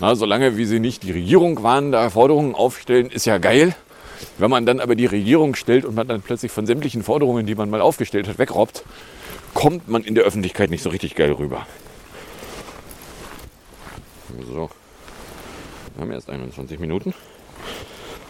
Na, 0.00 0.14
solange 0.14 0.56
wie 0.56 0.64
sie 0.64 0.80
nicht 0.80 1.02
die 1.02 1.12
Regierung 1.12 1.62
waren, 1.62 1.92
da 1.92 2.10
Forderungen 2.10 2.54
aufstellen, 2.54 3.10
ist 3.10 3.26
ja 3.26 3.38
geil. 3.38 3.74
Wenn 4.38 4.50
man 4.50 4.66
dann 4.66 4.80
aber 4.80 4.94
die 4.94 5.06
Regierung 5.06 5.54
stellt 5.54 5.84
und 5.84 5.94
man 5.94 6.06
dann 6.06 6.22
plötzlich 6.22 6.52
von 6.52 6.66
sämtlichen 6.66 7.02
Forderungen, 7.02 7.46
die 7.46 7.54
man 7.54 7.70
mal 7.70 7.80
aufgestellt 7.80 8.28
hat, 8.28 8.38
wegrobbt, 8.38 8.84
kommt 9.54 9.88
man 9.88 10.04
in 10.04 10.14
der 10.14 10.24
Öffentlichkeit 10.24 10.70
nicht 10.70 10.82
so 10.82 10.90
richtig 10.90 11.14
geil 11.14 11.32
rüber. 11.32 11.66
So. 14.46 14.70
Wir 15.94 16.02
haben 16.02 16.12
erst 16.12 16.30
21 16.30 16.78
Minuten. 16.78 17.14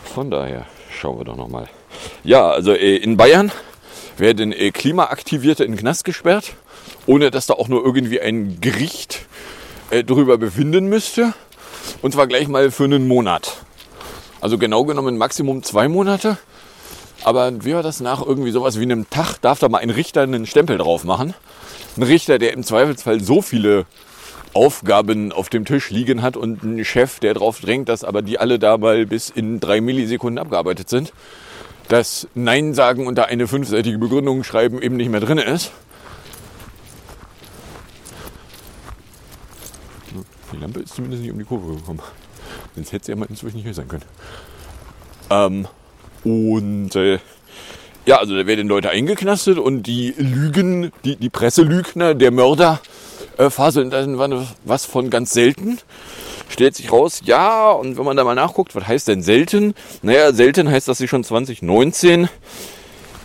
Von 0.05 0.31
daher 0.31 0.67
schauen 0.91 1.19
wir 1.19 1.25
doch 1.25 1.37
nochmal. 1.37 1.69
Ja, 2.25 2.51
also 2.51 2.73
äh, 2.73 2.97
in 2.97 3.17
Bayern 3.17 3.53
werden 4.17 4.53
äh, 4.53 4.71
Klimaaktivierte 4.71 5.65
in 5.65 5.73
den 5.73 5.79
Knast 5.79 6.05
gesperrt, 6.05 6.55
ohne 7.07 7.31
dass 7.31 7.47
da 7.47 7.55
auch 7.55 7.69
nur 7.69 7.85
irgendwie 7.85 8.21
ein 8.21 8.61
Gericht 8.61 9.27
äh, 9.91 10.05
drüber 10.05 10.39
befinden 10.39 10.87
müsste. 10.87 11.35
Und 12.01 12.13
zwar 12.13 12.27
gleich 12.27 12.49
mal 12.49 12.71
für 12.71 12.85
einen 12.85 13.09
Monat. 13.09 13.57
Also 14.41 14.59
genau 14.59 14.85
genommen 14.85 15.19
Maximum 15.19 15.63
zwei 15.63 15.89
Monate. 15.89 16.39
Aber 17.25 17.65
wie 17.65 17.75
war 17.75 17.83
das 17.83 18.01
nach 18.01 18.25
irgendwie 18.25 18.51
sowas 18.51 18.79
wie 18.79 18.83
einem 18.83 19.09
Tag, 19.09 19.39
darf 19.41 19.61
da 19.61 19.69
mal 19.69 19.79
ein 19.79 19.91
Richter 19.91 20.23
einen 20.23 20.47
Stempel 20.47 20.79
drauf 20.79 21.05
machen. 21.05 21.35
Ein 21.97 22.03
Richter, 22.03 22.39
der 22.39 22.53
im 22.53 22.65
Zweifelsfall 22.65 23.21
so 23.21 23.43
viele 23.43 23.87
Aufgaben 24.55 25.33
auf 25.33 25.49
dem 25.49 25.65
Tisch 25.65 25.91
liegen 25.91 26.23
hat 26.23 26.37
und 26.37 26.63
ein 26.63 26.85
Chef, 26.85 27.21
der 27.21 27.35
drauf 27.35 27.61
drängt, 27.61 27.89
dass 27.89 28.05
aber 28.05 28.23
die 28.23 28.39
alle 28.39 28.59
da 28.59 28.77
mal 28.77 29.07
bis 29.07 29.31
in 29.31 29.61
drei 29.61 29.81
Millisekunden 29.81 30.39
abgearbeitet 30.39 30.89
sind, 30.89 31.13
dass 31.89 32.27
Nein 32.35 32.75
sagen 32.75 33.07
und 33.07 33.17
da 33.17 33.25
eine 33.25 33.47
fünfseitige 33.47 33.99
Begründung 33.99 34.45
schreiben 34.45 34.83
eben 34.83 34.97
nicht 34.97 35.11
mehr 35.11 35.21
drin 35.21 35.39
ist. 35.39 35.73
Die 40.53 40.59
Lampe 40.59 40.81
ist 40.81 40.95
zumindest 40.95 41.23
nicht 41.23 41.33
um 41.33 41.39
die 41.39 41.45
Kurve 41.45 41.75
gekommen. 41.75 42.01
Sonst 42.75 42.93
hätte 42.93 43.07
sie 43.07 43.13
ja 43.13 43.17
mal 43.17 43.27
inzwischen 43.29 43.57
nicht 43.57 43.65
hier 43.65 43.75
sein 43.75 43.89
können. 43.89 44.05
Ähm, 45.31 45.67
und 46.25 46.95
äh, 46.95 47.19
ja, 48.05 48.19
also 48.19 48.37
da 48.37 48.47
werden 48.47 48.69
Leute 48.69 48.91
eingeknastet 48.91 49.59
und 49.59 49.85
die 49.85 50.15
Lügen, 50.17 50.93
die, 51.05 51.17
die 51.17 51.31
Presselügner, 51.31 52.15
der 52.15 52.31
Mörder, 52.31 52.81
äh, 53.39 53.49
faseln 53.51 53.91
dann 53.91 54.19
was 54.65 54.85
von 54.85 55.11
ganz 55.11 55.33
selten. 55.33 55.79
Stellt 56.49 56.75
sich 56.75 56.93
raus, 56.93 57.23
ja, 57.25 57.71
und 57.71 57.97
wenn 57.97 58.05
man 58.05 58.17
da 58.17 58.25
mal 58.25 58.35
nachguckt, 58.35 58.75
was 58.75 58.87
heißt 58.87 59.09
denn 59.09 59.23
selten? 59.23 59.75
Naja, 60.03 60.33
selten 60.33 60.71
heißt, 60.71 60.87
dass 60.87 60.99
sie 60.99 61.09
schon 61.09 61.25
2019 61.25 62.29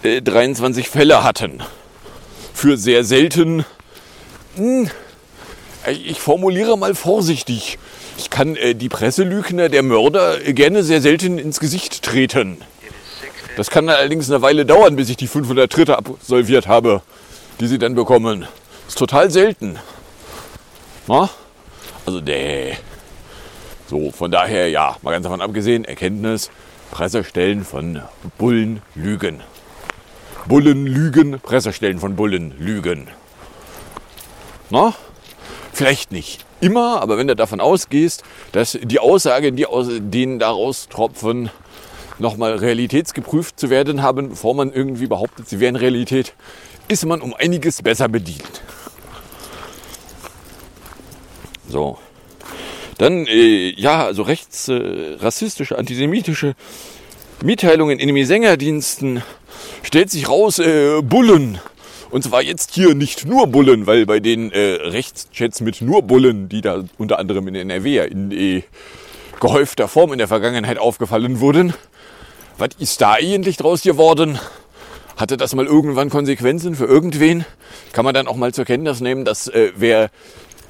äh, 0.03 0.21
23 0.21 0.87
Fälle 0.87 1.23
hatten. 1.23 1.61
Für 2.53 2.77
sehr 2.77 3.03
selten, 3.03 3.65
hm, 4.55 4.89
ich 5.91 6.19
formuliere 6.19 6.77
mal 6.77 6.95
vorsichtig. 6.95 7.79
Ich 8.17 8.29
kann 8.29 8.55
äh, 8.55 8.75
die 8.75 8.89
Presselügner 8.89 9.69
der 9.69 9.83
Mörder 9.83 10.39
gerne 10.39 10.83
sehr 10.83 11.01
selten 11.01 11.37
ins 11.37 11.59
Gesicht 11.59 12.03
treten. 12.03 12.57
Das 13.55 13.69
kann 13.69 13.89
allerdings 13.89 14.29
eine 14.29 14.41
Weile 14.41 14.65
dauern, 14.65 14.95
bis 14.95 15.09
ich 15.09 15.17
die 15.17 15.27
500 15.27 15.71
Tritte 15.71 15.97
absolviert 15.97 16.67
habe, 16.67 17.01
die 17.59 17.67
sie 17.67 17.79
dann 17.79 17.95
bekommen. 17.95 18.47
Ist 18.87 18.97
total 18.97 19.31
selten. 19.31 19.79
Na? 21.07 21.29
Also, 22.05 22.19
nee. 22.19 22.77
So, 23.89 24.11
von 24.11 24.29
daher, 24.31 24.69
ja, 24.69 24.97
mal 25.01 25.11
ganz 25.11 25.23
davon 25.23 25.41
abgesehen, 25.41 25.85
Erkenntnis, 25.85 26.51
Pressestellen 26.91 27.63
von 27.63 28.01
Bullen 28.37 28.81
lügen. 28.95 29.41
Bullen 30.47 30.85
lügen, 30.85 31.39
Pressestellen 31.39 31.99
von 31.99 32.15
Bullen 32.15 32.53
lügen. 32.59 33.07
Na? 34.69 34.93
Vielleicht 35.77 36.11
nicht 36.11 36.43
immer, 36.59 37.03
aber 37.03 37.19
wenn 37.19 37.27
du 37.27 37.35
davon 37.35 37.61
ausgehst, 37.61 38.23
dass 38.51 38.79
die 38.81 38.97
Aussagen, 38.97 39.55
die 39.55 39.67
aus 39.67 39.85
denen 39.91 40.39
daraus 40.39 40.89
tropfen, 40.89 41.51
nochmal 42.17 42.55
realitätsgeprüft 42.55 43.59
zu 43.59 43.69
werden 43.69 44.01
haben, 44.01 44.29
bevor 44.29 44.55
man 44.55 44.73
irgendwie 44.73 45.05
behauptet, 45.05 45.47
sie 45.47 45.59
wären 45.59 45.75
Realität, 45.75 46.33
ist 46.87 47.05
man 47.05 47.21
um 47.21 47.35
einiges 47.35 47.83
besser 47.83 48.09
bedient. 48.09 48.63
So. 51.69 51.99
Dann, 52.97 53.27
äh, 53.27 53.79
ja, 53.79 54.03
also 54.03 54.23
rechts, 54.23 54.69
äh, 54.69 55.17
rassistische, 55.19 55.77
antisemitische 55.77 56.55
Mitteilungen 57.43 57.99
in 57.99 58.15
den 58.15 58.25
Sängerdiensten. 58.25 59.21
Stellt 59.83 60.09
sich 60.09 60.27
raus, 60.27 60.57
äh, 60.57 61.03
Bullen. 61.03 61.59
Und 62.09 62.23
zwar 62.23 62.41
jetzt 62.41 62.73
hier 62.73 62.95
nicht 62.95 63.25
nur 63.25 63.47
Bullen, 63.47 63.85
weil 63.85 64.05
bei 64.05 64.19
den 64.19 64.51
äh, 64.51 64.75
Rechtschats 64.81 65.59
mit 65.61 65.81
nur 65.81 66.03
Bullen, 66.03 66.47
die 66.47 66.61
da 66.61 66.83
unter 66.97 67.19
anderem 67.19 67.47
in 67.47 67.55
NRW 67.55 67.95
ja 67.95 68.03
in 68.03 68.31
äh, 68.31 68.63
gehäufter 69.39 69.87
Form 69.87 70.13
in 70.13 70.17
der 70.17 70.27
Vergangenheit 70.27 70.77
aufgefallen 70.77 71.39
wurden, 71.41 71.73
was 72.57 72.69
ist 72.79 73.01
da 73.01 73.13
eigentlich 73.13 73.57
draus 73.57 73.81
geworden? 73.81 74.39
Hatte 75.17 75.35
das 75.35 75.53
mal 75.53 75.65
irgendwann 75.65 76.09
Konsequenzen 76.09 76.75
für 76.75 76.85
irgendwen? 76.85 77.45
Kann 77.91 78.05
man 78.05 78.13
dann 78.13 78.27
auch 78.27 78.35
mal 78.35 78.53
zur 78.53 78.65
Kenntnis 78.65 79.01
nehmen, 79.01 79.25
dass 79.25 79.47
äh, 79.47 79.71
wer 79.75 80.09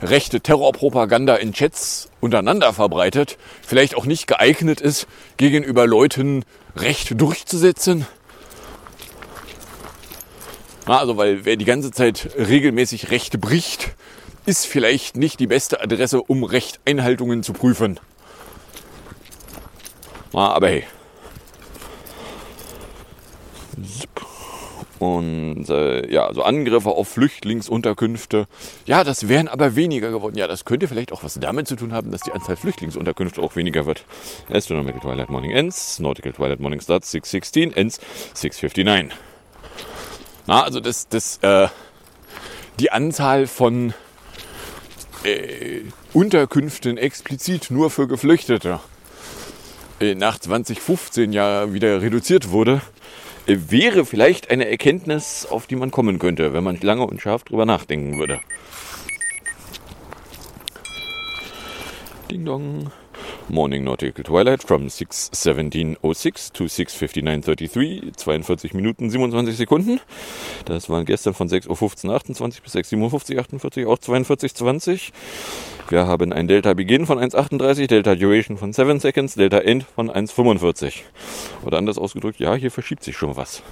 rechte 0.02 0.42
Terrorpropaganda 0.42 1.36
in 1.36 1.54
Chats 1.54 2.10
untereinander 2.20 2.74
verbreitet, 2.74 3.38
vielleicht 3.66 3.96
auch 3.96 4.06
nicht 4.06 4.28
geeignet 4.28 4.82
ist, 4.82 5.08
gegenüber 5.38 5.86
Leuten 5.86 6.46
Recht 6.76 7.20
durchzusetzen? 7.20 8.08
Also 10.88 11.18
weil 11.18 11.46
wer 11.46 11.58
die 11.58 11.66
ganze 11.66 11.92
Zeit 11.92 12.30
regelmäßig 12.38 13.12
Recht 13.12 13.40
bricht, 13.42 13.96
ist 14.46 14.66
vielleicht 14.66 15.18
nicht 15.18 15.40
die 15.40 15.48
beste 15.48 15.82
Adresse, 15.82 16.22
um 16.22 16.44
Rechteinhaltungen 16.44 17.44
zu 17.44 17.54
prüfen. 17.54 18.00
Aber 20.32 20.68
hey. 20.68 20.84
Und 25.00 25.70
äh, 25.70 26.12
ja, 26.12 26.26
also 26.26 26.42
Angriffe 26.42 26.90
auf 26.90 27.08
Flüchtlingsunterkünfte. 27.10 28.48
Ja, 28.86 29.04
das 29.04 29.28
wären 29.28 29.48
aber 29.48 29.76
weniger 29.76 30.10
geworden. 30.10 30.38
Ja, 30.38 30.48
das 30.48 30.66
könnte 30.66 30.88
vielleicht 30.88 31.12
auch 31.12 31.24
was 31.24 31.36
damit 31.36 31.68
zu 31.68 31.76
tun 31.76 31.94
haben, 31.94 32.12
dass 32.12 32.22
die 32.22 32.32
Anzahl 32.32 32.56
Flüchtlingsunterkünfte 32.56 33.42
auch 33.42 33.56
weniger 33.56 33.86
wird. 33.86 34.06
Astronomical 34.52 35.02
Twilight 35.02 35.30
Morning 35.30 35.52
ends, 35.52 36.00
Nautical 36.00 36.32
Twilight 36.32 36.60
Morning 36.60 36.82
starts 36.82 37.12
616, 37.12 37.74
ends 37.74 38.00
659. 38.34 39.27
Na, 40.48 40.64
also 40.64 40.80
das, 40.80 41.10
das, 41.10 41.38
äh, 41.42 41.68
die 42.80 42.92
Anzahl 42.92 43.48
von 43.48 43.94
äh, 45.24 45.82
Unterkünften 46.14 46.98
explizit 46.98 47.70
nur 47.70 47.90
für 47.90 48.08
Geflüchtete 48.08 48.80
äh, 50.00 50.16
nach 50.16 50.40
2015 50.40 51.34
ja 51.34 51.74
wieder 51.74 52.02
reduziert 52.02 52.52
wurde, 52.52 52.82
äh, 53.46 53.58
wäre 53.68 54.06
vielleicht 54.06 54.50
eine 54.50 54.70
Erkenntnis, 54.70 55.46
auf 55.46 55.68
die 55.68 55.76
man 55.76 55.92
kommen 55.92 56.20
könnte, 56.20 56.54
wenn 56.54 56.64
man 56.64 56.80
lange 56.80 57.06
und 57.06 57.22
scharf 57.22 57.44
drüber 57.44 57.66
nachdenken 57.66 58.18
würde. 58.18 58.40
Ding 62.30 62.46
dong. 62.46 62.92
Morning 63.50 63.86
Nautical 63.86 64.26
Twilight 64.26 64.62
from 64.62 64.88
6.17.06 64.88 66.52
to 66.52 66.66
6.59.33, 66.66 68.18
42 68.18 68.74
Minuten 68.74 69.10
27 69.10 69.56
Sekunden. 69.56 70.02
Das 70.66 70.90
waren 70.90 71.06
gestern 71.06 71.34
von 71.34 71.48
6.15 71.48 72.14
28 72.14 72.62
bis 72.62 72.76
6.57 72.76 73.40
48, 73.40 73.86
auch 73.86 74.00
42.20. 74.00 75.12
Wir 75.88 76.08
haben 76.08 76.34
ein 76.34 76.50
Delta 76.50 76.74
Beginn 76.74 77.06
von 77.06 77.20
1.38, 77.20 77.88
Delta 77.88 78.16
Duration 78.16 78.58
von 78.58 78.74
7 78.74 79.00
Seconds, 79.00 79.36
Delta 79.36 79.60
End 79.60 79.86
von 79.96 80.12
1.45. 80.12 81.04
Oder 81.66 81.78
anders 81.78 81.98
ausgedrückt, 81.98 82.42
ja, 82.42 82.54
hier 82.56 82.72
verschiebt 82.72 83.06
sich 83.06 83.16
schon 83.16 83.38
was. 83.38 83.64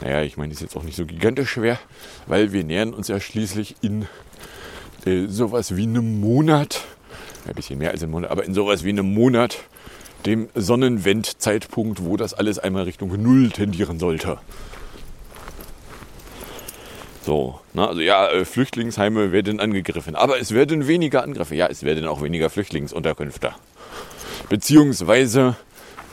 Naja, 0.00 0.22
ich 0.22 0.38
meine, 0.38 0.54
ist 0.54 0.62
jetzt 0.62 0.76
auch 0.76 0.84
nicht 0.84 0.96
so 0.96 1.04
gigantisch 1.04 1.50
schwer, 1.50 1.78
weil 2.26 2.52
wir 2.52 2.64
nähern 2.64 2.94
uns 2.94 3.08
ja 3.08 3.20
schließlich 3.20 3.76
in 3.82 4.06
äh, 5.04 5.26
sowas 5.26 5.76
wie 5.76 5.82
einem 5.82 6.20
Monat 6.20 6.86
ein 7.46 7.54
bisschen 7.54 7.78
mehr 7.78 7.90
als 7.90 8.02
ein 8.02 8.10
Monat, 8.10 8.30
aber 8.30 8.44
in 8.44 8.54
sowas 8.54 8.84
wie 8.84 8.90
einem 8.90 9.12
Monat, 9.12 9.58
dem 10.26 10.48
Sonnenwendzeitpunkt, 10.54 12.04
wo 12.04 12.16
das 12.16 12.34
alles 12.34 12.58
einmal 12.58 12.84
Richtung 12.84 13.20
Null 13.20 13.50
tendieren 13.50 13.98
sollte. 13.98 14.38
So, 17.24 17.60
na, 17.72 17.86
also 17.86 18.00
ja, 18.00 18.28
äh, 18.30 18.44
Flüchtlingsheime 18.44 19.30
werden 19.30 19.60
angegriffen, 19.60 20.16
aber 20.16 20.40
es 20.40 20.52
werden 20.52 20.88
weniger 20.88 21.22
Angriffe. 21.22 21.54
Ja, 21.54 21.68
es 21.68 21.84
werden 21.84 22.04
auch 22.06 22.20
weniger 22.20 22.50
Flüchtlingsunterkünfte. 22.50 23.52
Beziehungsweise 24.48 25.56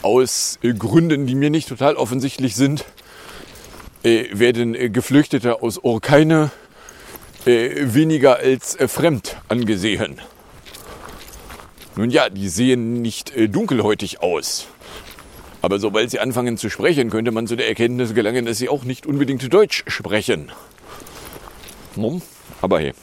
aus 0.04 0.60
äh, 0.62 0.74
Gründen, 0.74 1.26
die 1.26 1.34
mir 1.34 1.50
nicht 1.50 1.68
total 1.68 1.96
offensichtlich 1.96 2.56
sind, 2.56 2.86
äh, 4.04 4.26
werden 4.32 4.94
Geflüchtete 4.94 5.62
aus 5.62 5.78
Urkeine 5.80 6.52
weniger 7.46 8.36
als 8.36 8.78
fremd 8.88 9.38
angesehen. 9.48 10.20
Nun 12.00 12.12
ja, 12.12 12.30
die 12.30 12.48
sehen 12.48 13.02
nicht 13.02 13.36
äh, 13.36 13.50
dunkelhäutig 13.50 14.22
aus. 14.22 14.68
Aber 15.62 15.80
sobald 15.80 16.10
sie 16.10 16.22
anfangen 16.22 16.58
zu 16.58 16.70
sprechen, 16.70 17.10
könnte 17.10 17.32
man 17.32 17.46
zu 17.46 17.58
der 17.58 17.68
Erkenntnis 17.68 18.14
gelangen, 18.14 18.46
dass 18.46 18.58
sie 18.58 18.70
auch 18.70 18.86
nicht 18.86 19.06
unbedingt 19.06 19.54
Deutsch 19.54 19.84
sprechen. 19.88 20.50
No? 21.98 22.22
Aber 22.62 22.80
hey. 22.80 22.94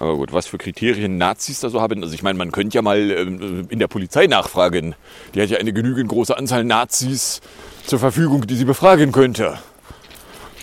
Aber 0.00 0.16
gut, 0.16 0.32
was 0.32 0.48
für 0.48 0.58
Kriterien 0.58 1.16
Nazis 1.16 1.60
da 1.60 1.70
so 1.70 1.80
haben. 1.80 2.02
Also 2.02 2.12
ich 2.12 2.24
meine, 2.24 2.38
man 2.38 2.50
könnte 2.50 2.74
ja 2.74 2.82
mal 2.82 2.98
ähm, 2.98 3.68
in 3.68 3.78
der 3.78 3.86
Polizei 3.86 4.26
nachfragen. 4.26 4.96
Die 5.32 5.40
hat 5.40 5.48
ja 5.48 5.58
eine 5.58 5.72
genügend 5.72 6.08
große 6.08 6.36
Anzahl 6.36 6.64
Nazis 6.64 7.40
zur 7.84 8.00
Verfügung, 8.00 8.48
die 8.48 8.56
sie 8.56 8.64
befragen 8.64 9.12
könnte. 9.12 9.60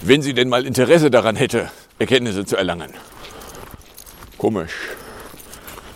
Wenn 0.02 0.22
sie 0.22 0.34
denn 0.34 0.50
mal 0.50 0.66
Interesse 0.66 1.10
daran 1.10 1.38
hätte, 1.38 1.72
Erkenntnisse 2.00 2.44
zu 2.44 2.58
erlangen. 2.58 2.90
Komisch. 4.38 4.74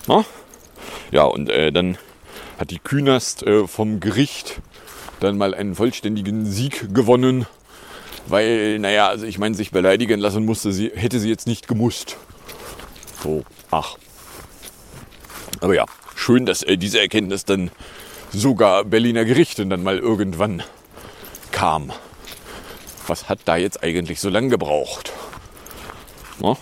Na? 0.08 0.26
Ja, 1.12 1.24
und 1.24 1.50
äh, 1.50 1.72
dann 1.72 1.98
hat 2.58 2.72
die 2.72 2.80
Künast 2.80 3.44
äh, 3.44 3.68
vom 3.68 4.00
Gericht 4.00 4.62
dann 5.20 5.38
mal 5.38 5.54
einen 5.54 5.76
vollständigen 5.76 6.46
Sieg 6.46 6.94
gewonnen. 6.94 7.46
Weil, 8.28 8.80
naja, 8.80 9.08
also 9.08 9.26
ich 9.26 9.38
meine, 9.38 9.56
sich 9.56 9.72
beleidigen 9.72 10.20
lassen 10.20 10.46
musste 10.46 10.72
sie, 10.72 10.92
hätte 10.94 11.20
sie 11.20 11.30
jetzt 11.30 11.48
nicht 11.48 11.68
gemusst. 11.68 12.18
So, 13.24 13.44
ach. 13.72 13.98
Aber 15.62 15.74
ja, 15.74 15.86
schön, 16.16 16.46
dass 16.46 16.64
äh, 16.64 16.78
diese 16.78 17.00
Erkenntnis 17.00 17.46
dann 17.46 17.72
sogar 18.32 18.84
Berliner 18.84 19.26
Gerichten 19.26 19.70
dann 19.70 19.84
mal 19.84 19.98
irgendwann 19.98 20.62
kam. 21.52 21.92
Was 23.08 23.30
hat 23.30 23.40
da 23.46 23.56
jetzt 23.56 23.84
eigentlich 23.84 24.20
so 24.20 24.30
lange 24.30 24.50
gebraucht? 24.50 25.14
Na? 26.40 26.58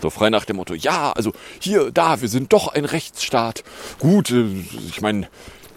So 0.00 0.10
frei 0.10 0.30
nach 0.30 0.44
dem 0.44 0.56
Motto, 0.56 0.74
ja, 0.74 1.12
also 1.12 1.32
hier, 1.60 1.90
da, 1.90 2.20
wir 2.20 2.28
sind 2.28 2.52
doch 2.52 2.68
ein 2.68 2.84
Rechtsstaat. 2.84 3.64
Gut, 3.98 4.30
äh, 4.30 4.44
ich 4.88 5.00
meine, 5.00 5.28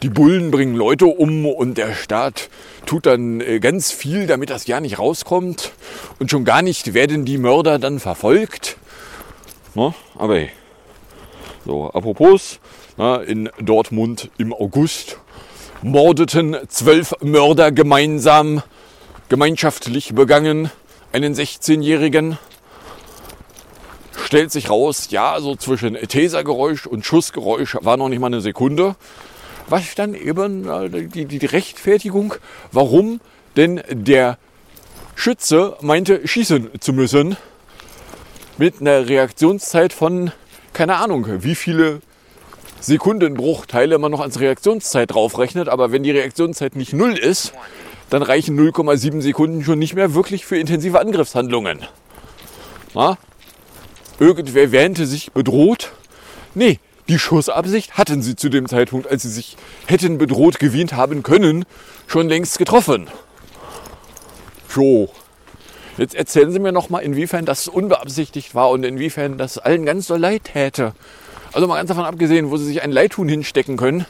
die 0.03 0.09
Bullen 0.09 0.49
bringen 0.49 0.75
Leute 0.75 1.05
um 1.05 1.45
und 1.45 1.77
der 1.77 1.93
Staat 1.93 2.49
tut 2.85 3.05
dann 3.05 3.39
äh, 3.39 3.59
ganz 3.59 3.91
viel, 3.91 4.25
damit 4.25 4.49
das 4.49 4.65
ja 4.65 4.79
nicht 4.79 4.97
rauskommt. 4.97 5.73
Und 6.19 6.31
schon 6.31 6.43
gar 6.45 6.61
nicht 6.61 6.93
werden 6.93 7.23
die 7.25 7.37
Mörder 7.37 7.77
dann 7.77 7.99
verfolgt. 7.99 8.77
Na, 9.75 9.93
aber 10.17 10.35
hey. 10.35 10.49
So, 11.65 11.91
apropos, 11.91 12.59
na, 12.97 13.17
in 13.21 13.49
Dortmund 13.59 14.31
im 14.39 14.53
August 14.53 15.19
mordeten 15.83 16.57
zwölf 16.67 17.13
Mörder 17.21 17.71
gemeinsam, 17.71 18.63
gemeinschaftlich 19.29 20.15
begangen, 20.15 20.71
einen 21.11 21.35
16-Jährigen. 21.35 22.39
Stellt 24.23 24.51
sich 24.51 24.69
raus, 24.69 25.07
ja, 25.11 25.39
so 25.39 25.55
zwischen 25.55 25.95
Tasergeräusch 25.95 26.85
und 26.85 27.05
Schussgeräusch 27.05 27.77
war 27.81 27.97
noch 27.97 28.09
nicht 28.09 28.19
mal 28.19 28.27
eine 28.27 28.41
Sekunde. 28.41 28.95
Was 29.67 29.95
dann 29.95 30.13
eben 30.13 30.67
äh, 30.67 31.07
die, 31.07 31.25
die 31.25 31.45
Rechtfertigung, 31.45 32.35
warum 32.71 33.21
denn 33.55 33.81
der 33.89 34.37
Schütze 35.15 35.77
meinte, 35.81 36.27
schießen 36.27 36.69
zu 36.79 36.93
müssen, 36.93 37.37
mit 38.57 38.81
einer 38.81 39.07
Reaktionszeit 39.07 39.93
von, 39.93 40.31
keine 40.73 40.97
Ahnung, 40.97 41.43
wie 41.43 41.55
viele 41.55 42.01
Sekundenbruchteile 42.79 43.97
man 43.97 44.11
noch 44.11 44.19
als 44.19 44.39
Reaktionszeit 44.39 45.11
draufrechnet. 45.13 45.69
Aber 45.69 45.91
wenn 45.91 46.03
die 46.03 46.11
Reaktionszeit 46.11 46.75
nicht 46.75 46.93
null 46.93 47.17
ist, 47.17 47.53
dann 48.09 48.23
reichen 48.23 48.59
0,7 48.59 49.21
Sekunden 49.21 49.63
schon 49.63 49.79
nicht 49.79 49.93
mehr 49.93 50.13
wirklich 50.13 50.45
für 50.45 50.57
intensive 50.57 50.99
Angriffshandlungen. 50.99 51.85
Na? 52.93 53.17
Irgendwer 54.21 54.71
wähnte 54.71 55.07
sich 55.07 55.31
bedroht. 55.31 55.93
Nee, 56.53 56.79
die 57.09 57.17
Schussabsicht 57.17 57.97
hatten 57.97 58.21
sie 58.21 58.35
zu 58.35 58.49
dem 58.49 58.67
Zeitpunkt, 58.67 59.07
als 59.07 59.23
sie 59.23 59.29
sich 59.31 59.57
hätten 59.87 60.19
bedroht 60.19 60.59
gewient 60.59 60.93
haben 60.93 61.23
können, 61.23 61.65
schon 62.05 62.29
längst 62.29 62.59
getroffen. 62.59 63.07
So, 64.69 65.09
Jetzt 65.97 66.13
erzählen 66.13 66.51
Sie 66.51 66.59
mir 66.59 66.71
noch 66.71 66.89
mal, 66.89 66.99
inwiefern 66.99 67.45
das 67.45 67.67
unbeabsichtigt 67.67 68.53
war 68.53 68.69
und 68.69 68.83
inwiefern 68.83 69.39
das 69.39 69.57
allen 69.57 69.85
ganz 69.85 70.07
so 70.07 70.15
leid 70.15 70.43
täte. 70.53 70.93
Also 71.51 71.67
mal 71.67 71.77
ganz 71.77 71.89
davon 71.89 72.05
abgesehen, 72.05 72.51
wo 72.51 72.57
Sie 72.57 72.65
sich 72.65 72.83
ein 72.83 72.91
Leidtun 72.91 73.27
hinstecken 73.27 73.75
können, 73.75 74.05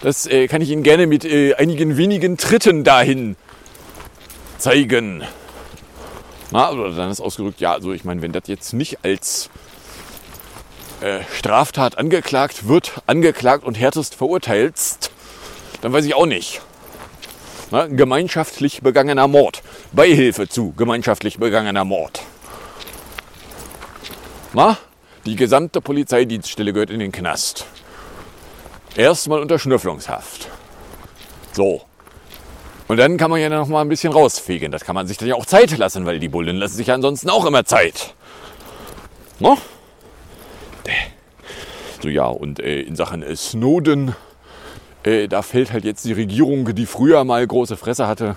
das 0.00 0.26
äh, 0.26 0.48
kann 0.48 0.62
ich 0.62 0.70
Ihnen 0.70 0.82
gerne 0.82 1.06
mit 1.06 1.24
äh, 1.24 1.54
einigen 1.54 1.96
wenigen 1.98 2.38
Tritten 2.38 2.84
dahin 2.84 3.36
zeigen. 4.58 5.24
Na, 6.52 6.70
oder 6.70 6.90
dann 6.90 7.10
ist 7.10 7.20
ausgerückt, 7.20 7.60
ja, 7.60 7.72
also 7.72 7.92
ich 7.92 8.04
meine, 8.04 8.20
wenn 8.20 8.32
das 8.32 8.42
jetzt 8.46 8.74
nicht 8.74 9.04
als 9.04 9.48
äh, 11.00 11.20
Straftat 11.34 11.96
angeklagt 11.96 12.68
wird, 12.68 12.92
angeklagt 13.06 13.64
und 13.64 13.78
härtest 13.78 14.14
verurteilst, 14.14 15.10
dann 15.80 15.94
weiß 15.94 16.04
ich 16.04 16.14
auch 16.14 16.26
nicht. 16.26 16.60
Na, 17.70 17.86
gemeinschaftlich 17.86 18.82
begangener 18.82 19.28
Mord. 19.28 19.62
Beihilfe 19.92 20.46
zu 20.46 20.72
gemeinschaftlich 20.72 21.38
begangener 21.38 21.84
Mord. 21.84 22.22
Na, 24.52 24.76
die 25.24 25.36
gesamte 25.36 25.80
Polizeidienststelle 25.80 26.74
gehört 26.74 26.90
in 26.90 27.00
den 27.00 27.12
Knast. 27.12 27.64
Erstmal 28.94 29.40
unter 29.40 29.58
Schnüfflungshaft. 29.58 30.48
So. 31.52 31.80
Und 32.88 32.96
dann 32.96 33.16
kann 33.16 33.30
man 33.30 33.40
ja 33.40 33.48
noch 33.48 33.68
mal 33.68 33.80
ein 33.80 33.88
bisschen 33.88 34.12
rausfegen. 34.12 34.70
Das 34.72 34.84
kann 34.84 34.94
man 34.94 35.06
sich 35.06 35.16
dann 35.16 35.28
ja 35.28 35.34
auch 35.34 35.46
Zeit 35.46 35.76
lassen, 35.76 36.04
weil 36.04 36.18
die 36.18 36.28
Bullen 36.28 36.56
lassen 36.56 36.76
sich 36.76 36.88
ja 36.88 36.94
ansonsten 36.94 37.30
auch 37.30 37.46
immer 37.46 37.64
Zeit. 37.64 38.14
No? 39.38 39.56
So 42.02 42.08
ja, 42.08 42.26
und 42.26 42.60
äh, 42.60 42.80
in 42.80 42.96
Sachen 42.96 43.22
äh, 43.22 43.36
Snowden 43.36 44.14
äh, 45.04 45.26
da 45.28 45.42
fällt 45.42 45.72
halt 45.72 45.84
jetzt 45.84 46.04
die 46.04 46.12
Regierung, 46.12 46.74
die 46.74 46.86
früher 46.86 47.24
mal 47.24 47.44
große 47.44 47.76
Fresse 47.76 48.06
hatte, 48.06 48.36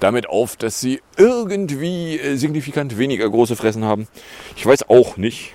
damit 0.00 0.28
auf, 0.28 0.56
dass 0.56 0.80
sie 0.80 1.00
irgendwie 1.16 2.18
äh, 2.18 2.36
signifikant 2.36 2.96
weniger 2.96 3.28
große 3.28 3.56
Fressen 3.56 3.84
haben. 3.84 4.08
Ich 4.56 4.64
weiß 4.64 4.88
auch 4.88 5.16
nicht. 5.16 5.52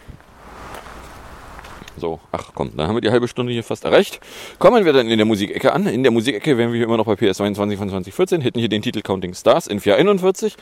So, 1.97 2.19
ach 2.31 2.51
komm, 2.53 2.71
dann 2.75 2.87
haben 2.87 2.95
wir 2.95 3.01
die 3.01 3.11
halbe 3.11 3.27
Stunde 3.27 3.53
hier 3.53 3.63
fast 3.63 3.85
erreicht. 3.85 4.19
Kommen 4.59 4.85
wir 4.85 4.93
dann 4.93 5.07
in 5.07 5.17
der 5.17 5.25
Musikecke 5.25 5.73
an. 5.73 5.87
In 5.87 6.03
der 6.03 6.11
Musikecke 6.11 6.57
wären 6.57 6.73
wir 6.73 6.83
immer 6.83 6.97
noch 6.97 7.05
bei 7.05 7.15
PS 7.15 7.37
22 7.37 7.77
von 7.77 7.89
2014, 7.89 8.41
hätten 8.41 8.59
hier 8.59 8.69
den 8.69 8.81
Titel 8.81 9.01
Counting 9.01 9.33
Stars 9.33 9.67
in 9.67 9.79
441. 9.79 10.55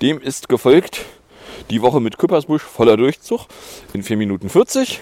Dem 0.00 0.20
ist 0.20 0.48
gefolgt 0.48 1.04
die 1.68 1.82
Woche 1.82 2.00
mit 2.00 2.18
Küppersbusch 2.18 2.62
voller 2.62 2.96
Durchzug 2.96 3.46
in 3.92 4.02
4 4.02 4.16
Minuten 4.16 4.48
40. 4.48 5.00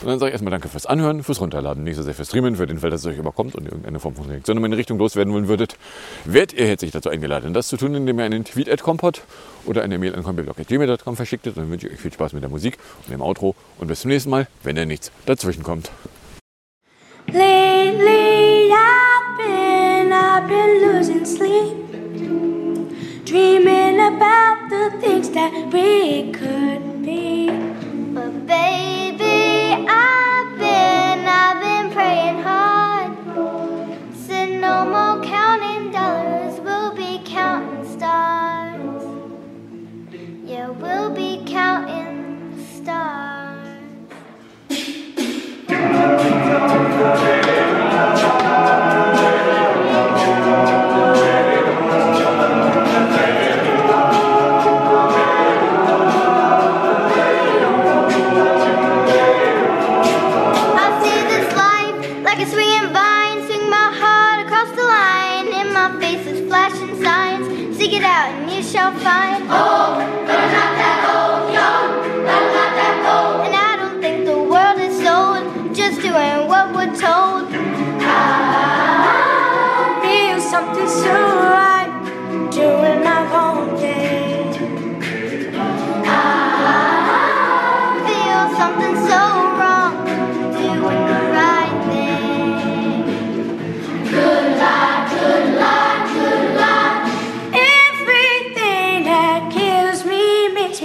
Und 0.00 0.08
dann 0.08 0.18
sage 0.18 0.30
ich 0.30 0.34
erstmal 0.34 0.50
danke 0.50 0.68
fürs 0.68 0.86
Anhören, 0.86 1.22
fürs 1.22 1.40
Runterladen, 1.40 1.84
nicht 1.84 1.96
so 1.96 2.02
sehr 2.02 2.14
fürs 2.14 2.28
Streamen, 2.28 2.56
für 2.56 2.66
den 2.66 2.78
Fall, 2.78 2.90
dass 2.90 3.02
es 3.02 3.06
euch 3.06 3.18
überkommt 3.18 3.54
und 3.54 3.64
irgendeine 3.64 4.00
Form 4.00 4.14
von 4.14 4.26
Reaktion 4.26 4.56
in 4.56 4.62
meine 4.62 4.76
Richtung 4.76 4.98
loswerden 4.98 5.32
wollen 5.32 5.48
würdet. 5.48 5.76
Werdet 6.24 6.58
ihr 6.58 6.66
herzlich 6.66 6.90
dazu 6.90 7.08
eingeladen, 7.08 7.54
das 7.54 7.68
zu 7.68 7.76
tun, 7.76 7.94
indem 7.94 8.18
ihr 8.18 8.24
einen 8.24 8.44
Tweet 8.44 8.70
at 8.70 8.82
Compot 8.82 9.22
oder 9.66 9.82
eine 9.82 9.98
Mail 9.98 10.14
an 10.14 10.22
compiblog.gmail.com 10.22 11.16
verschicktet. 11.16 11.56
Dann 11.56 11.70
wünsche 11.70 11.86
ich 11.86 11.94
euch 11.94 12.00
viel 12.00 12.12
Spaß 12.12 12.32
mit 12.32 12.42
der 12.42 12.50
Musik 12.50 12.78
und 13.04 13.12
dem 13.12 13.22
Outro 13.22 13.54
und 13.78 13.88
bis 13.88 14.00
zum 14.00 14.10
nächsten 14.10 14.30
Mal, 14.30 14.46
wenn 14.62 14.76
da 14.76 14.84
nichts 14.84 15.12
dazwischen 15.26 15.62
kommt. 15.62 15.90
Lately 17.32 18.70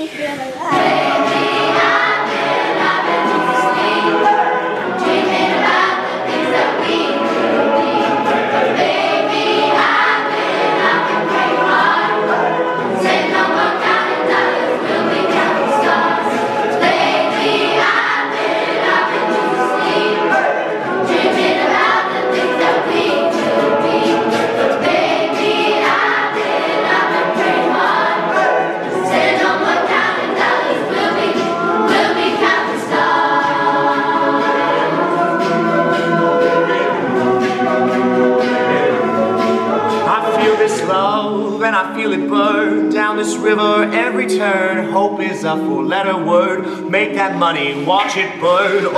Iya. 0.05 1.04
This 43.25 43.37
river 43.37 43.89
every 43.91 44.27
turn. 44.27 44.91
Hope 44.91 45.19
is 45.19 45.43
a 45.43 45.55
four 45.57 45.83
letter 45.83 46.15
word. 46.15 46.87
Make 46.87 47.15
that 47.15 47.39
money, 47.39 47.83
watch 47.83 48.17
it 48.17 48.39
burn. 48.39 48.85
Oh, 48.85 48.91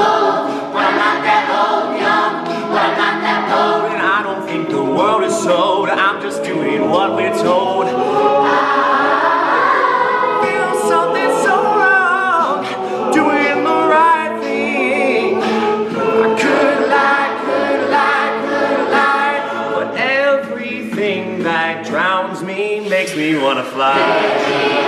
but 0.73 0.84
I'm 0.84 0.97
not 1.05 1.19
that 1.23 1.45
old, 1.63 1.95
young, 1.95 2.43
but 2.67 2.82
I'm 2.84 2.97
not 2.97 3.17
that 3.23 3.43
old. 3.55 3.91
And 3.93 4.01
I 4.01 4.23
don't 4.23 4.45
think 4.45 4.69
the 4.69 4.84
world 4.84 5.23
is 5.23 5.34
sold. 5.34 5.88
I'm 5.88 6.21
just 6.21 6.43
doing 6.43 6.89
what 6.89 7.15
we're 7.15 7.38
told. 7.41 7.88
Fly. 23.78 24.86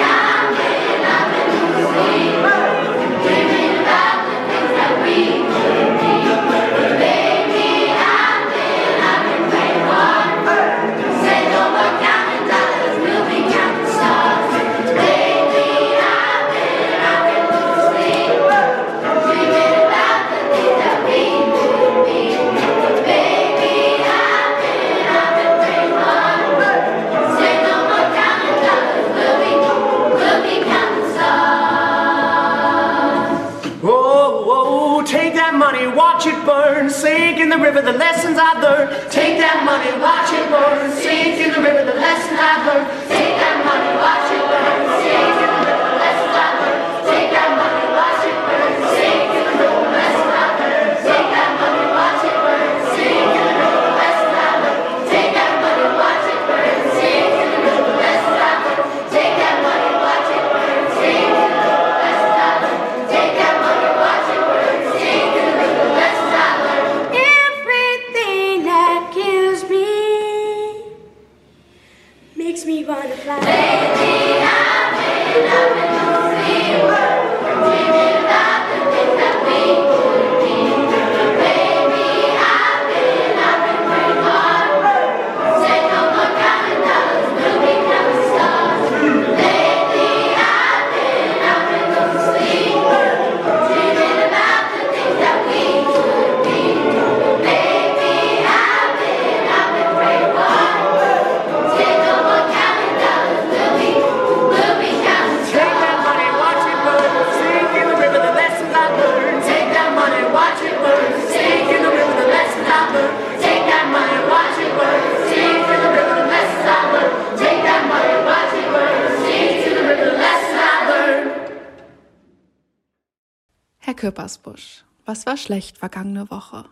War 125.30 125.38
schlecht 125.38 125.78
vergangene 125.78 126.32
Woche? 126.32 126.66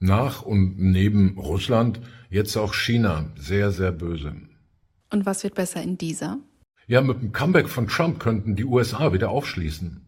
Nach 0.00 0.42
und 0.42 0.80
neben 0.80 1.38
Russland 1.38 2.00
jetzt 2.28 2.56
auch 2.56 2.74
China. 2.74 3.26
Sehr, 3.36 3.70
sehr 3.70 3.92
böse. 3.92 4.34
Und 5.12 5.26
was 5.26 5.44
wird 5.44 5.54
besser 5.54 5.80
in 5.80 5.96
dieser? 5.96 6.38
Ja, 6.88 7.02
mit 7.02 7.22
dem 7.22 7.30
Comeback 7.30 7.68
von 7.68 7.86
Trump 7.86 8.18
könnten 8.18 8.56
die 8.56 8.64
USA 8.64 9.12
wieder 9.12 9.30
aufschließen. 9.30 10.04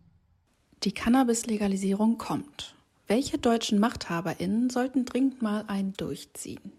Die 0.83 0.91
Cannabis-Legalisierung 0.91 2.19
kommt. 2.19 2.75
Welche 3.07 3.39
deutschen 3.39 3.79
MachthaberInnen 3.79 4.69
sollten 4.69 5.05
dringend 5.05 5.41
mal 5.41 5.65
einen 5.69 5.93
durchziehen? 5.93 6.73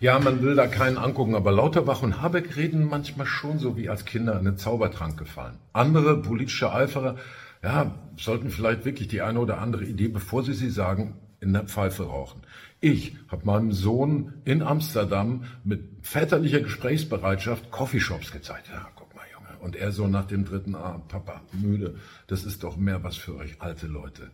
Ja, 0.00 0.18
man 0.18 0.42
will 0.42 0.56
da 0.56 0.66
keinen 0.66 0.98
angucken, 0.98 1.36
aber 1.36 1.52
Lauterbach 1.52 2.02
und 2.02 2.20
Habeck 2.20 2.56
reden 2.56 2.88
manchmal 2.88 3.26
schon 3.26 3.60
so 3.60 3.76
wie 3.76 3.88
als 3.88 4.04
Kinder 4.04 4.32
in 4.32 4.48
einen 4.48 4.58
Zaubertrank 4.58 5.16
gefallen. 5.16 5.58
Andere 5.72 6.20
politische 6.20 6.72
Eiferer, 6.72 7.14
ja, 7.62 7.94
sollten 8.16 8.50
vielleicht 8.50 8.84
wirklich 8.84 9.08
die 9.08 9.22
eine 9.22 9.40
oder 9.40 9.58
andere 9.58 9.84
Idee, 9.84 10.08
bevor 10.08 10.42
sie 10.42 10.54
sie 10.54 10.70
sagen, 10.70 11.16
in 11.40 11.52
der 11.52 11.64
Pfeife 11.64 12.04
rauchen. 12.04 12.42
Ich 12.80 13.16
habe 13.28 13.46
meinem 13.46 13.72
Sohn 13.72 14.34
in 14.44 14.62
Amsterdam 14.62 15.44
mit 15.64 15.82
väterlicher 16.02 16.60
Gesprächsbereitschaft 16.60 17.70
Coffeeshops 17.70 18.32
gezeigt. 18.32 18.68
Ja, 18.68 18.88
guck 18.94 19.14
mal, 19.14 19.24
Junge. 19.32 19.58
Und 19.60 19.76
er 19.76 19.92
so 19.92 20.06
nach 20.06 20.26
dem 20.26 20.44
dritten, 20.44 20.74
ah, 20.74 21.02
Papa, 21.08 21.42
müde. 21.52 21.96
Das 22.26 22.44
ist 22.44 22.62
doch 22.62 22.76
mehr 22.76 23.02
was 23.02 23.16
für 23.16 23.36
euch 23.36 23.60
alte 23.60 23.86
Leute. 23.86 24.30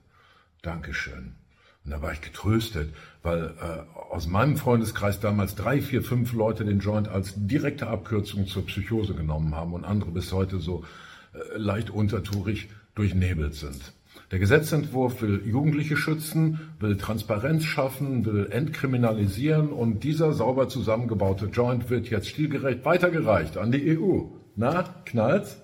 Dankeschön. 0.63 1.37
Und 1.85 1.93
da 1.93 2.03
war 2.03 2.13
ich 2.13 2.21
getröstet, 2.21 2.93
weil 3.23 3.55
äh, 3.61 3.99
aus 4.13 4.27
meinem 4.27 4.57
Freundeskreis 4.57 5.21
damals 5.21 5.55
drei, 5.55 5.81
vier, 5.81 6.03
fünf 6.03 6.33
Leute 6.33 6.65
den 6.65 6.81
Joint 6.81 7.09
als 7.09 7.35
direkte 7.37 7.87
Abkürzung 7.87 8.49
zur 8.49 8.67
Psychose 8.67 9.15
genommen 9.15 9.55
haben 9.55 9.73
und 9.73 9.85
andere 9.85 10.11
bis 10.11 10.33
heute 10.33 10.59
so 10.59 10.85
äh, 11.33 11.57
leicht 11.57 11.91
untertourig 11.91 12.69
durchnebelt 12.97 13.55
sind. 13.55 13.93
Der 14.33 14.41
Gesetzentwurf 14.41 15.23
will 15.23 15.43
Jugendliche 15.47 15.97
schützen, 15.97 16.73
will 16.81 16.97
Transparenz 16.97 17.63
schaffen, 17.63 18.25
will 18.27 18.49
entkriminalisieren 18.51 19.69
und 19.69 20.03
dieser 20.03 20.33
sauber 20.33 20.69
zusammengebaute 20.69 21.47
Joint 21.47 21.91
wird 21.91 22.11
jetzt 22.11 22.27
stilgerecht 22.27 22.85
weitergereicht 22.85 23.57
an 23.57 23.71
die 23.71 23.97
EU. 23.97 24.23
Na, 24.57 24.83
knallt's? 25.05 25.63